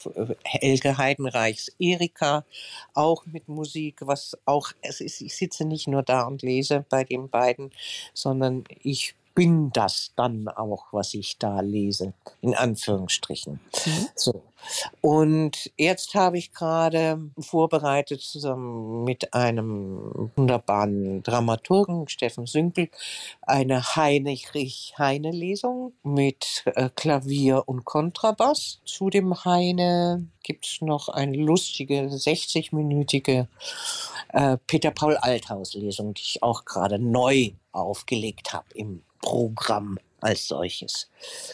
Elke 0.60 0.98
Heidenreichs 0.98 1.72
Erika, 1.80 2.46
auch 2.94 3.26
mit 3.26 3.48
Musik, 3.48 4.00
was 4.02 4.38
auch, 4.46 4.72
es 4.82 5.02
ist, 5.02 5.22
ich 5.22 5.36
sitze 5.36 5.66
nicht 5.66 5.88
nur 5.88 6.04
da 6.04 6.24
und 6.24 6.42
lese 6.42 6.86
bei 6.90 7.04
den 7.04 7.30
beiden, 7.30 7.72
sondern 8.14 8.64
ich 8.82 9.16
bin 9.34 9.72
das 9.72 10.12
dann 10.16 10.48
auch, 10.48 10.88
was 10.92 11.14
ich 11.14 11.38
da 11.38 11.62
lese, 11.62 12.14
in 12.42 12.56
Anführungsstrichen. 12.56 13.60
Mhm. 13.86 14.08
So. 14.16 14.44
Und 15.02 15.72
jetzt 15.78 16.14
habe 16.14 16.38
ich 16.38 16.54
gerade 16.54 17.20
vorbereitet, 17.40 18.22
zusammen 18.22 19.04
mit 19.04 19.34
einem 19.34 20.32
wunderbaren 20.36 21.24
Dramaturgen, 21.24 22.08
Steffen 22.08 22.46
Sünkel, 22.46 22.90
eine 23.42 23.96
Heinrich-Heine-Lesung 23.96 25.94
mit 26.04 26.64
äh, 26.66 26.90
Klavier 26.96 27.64
und 27.66 27.86
Kontrabass. 27.86 28.80
Zu 28.86 29.10
dem 29.10 29.44
Heine 29.46 30.28
gibt 30.44 30.66
es 30.66 30.82
noch 30.82 31.10
eine 31.10 31.38
lustige 31.38 32.04
60-minütige 32.04 33.48
äh, 34.30 34.58
Peter 34.68 34.92
Paul 34.92 35.18
Althaus-Lesung, 35.18 36.14
die 36.14 36.22
ich 36.22 36.44
auch 36.44 36.66
gerade 36.66 37.00
neu 37.00 37.52
aufgelegt 37.72 38.54
habe 38.54 38.68
im 38.76 39.02
Programm 39.22 39.98
als 40.22 40.48
solches. 40.48 41.10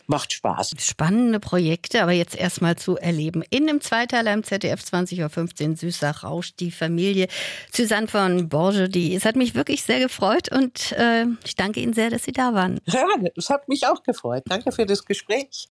Macht 0.08 0.34
Spaß. 0.34 0.74
Spannende 0.80 1.40
Projekte, 1.40 2.04
aber 2.04 2.12
jetzt 2.12 2.36
erstmal 2.36 2.76
zu 2.76 2.98
erleben. 2.98 3.44
In 3.50 3.70
einem 3.70 3.82
Zweiteiler 3.82 4.34
im 4.34 4.44
ZDF 4.44 4.82
20.15 4.82 5.70
Uhr 5.70 5.78
Süßer 5.78 6.12
Rausch, 6.12 6.54
die 6.56 6.72
Familie 6.72 7.28
Suzanne 7.72 8.08
von 8.08 8.50
Borgedi. 8.50 9.16
Es 9.16 9.26
hat 9.26 9.36
mich 9.36 9.56
wirklich 9.56 9.84
sehr 9.84 10.00
gefreut 10.00 10.52
und 10.52 10.92
äh, 10.94 11.26
ich 11.46 11.56
danke 11.56 11.80
Ihnen 11.80 11.94
sehr, 11.94 12.10
dass 12.10 12.24
Sie 12.24 12.34
da 12.34 12.54
waren. 12.54 12.80
Ja, 12.86 13.06
es 13.36 13.50
hat 13.50 13.68
mich 13.70 13.88
auch 13.88 14.04
gefreut. 14.04 14.44
Danke 14.48 14.72
für 14.72 14.86
das 14.86 15.06
Gespräch. 15.06 15.66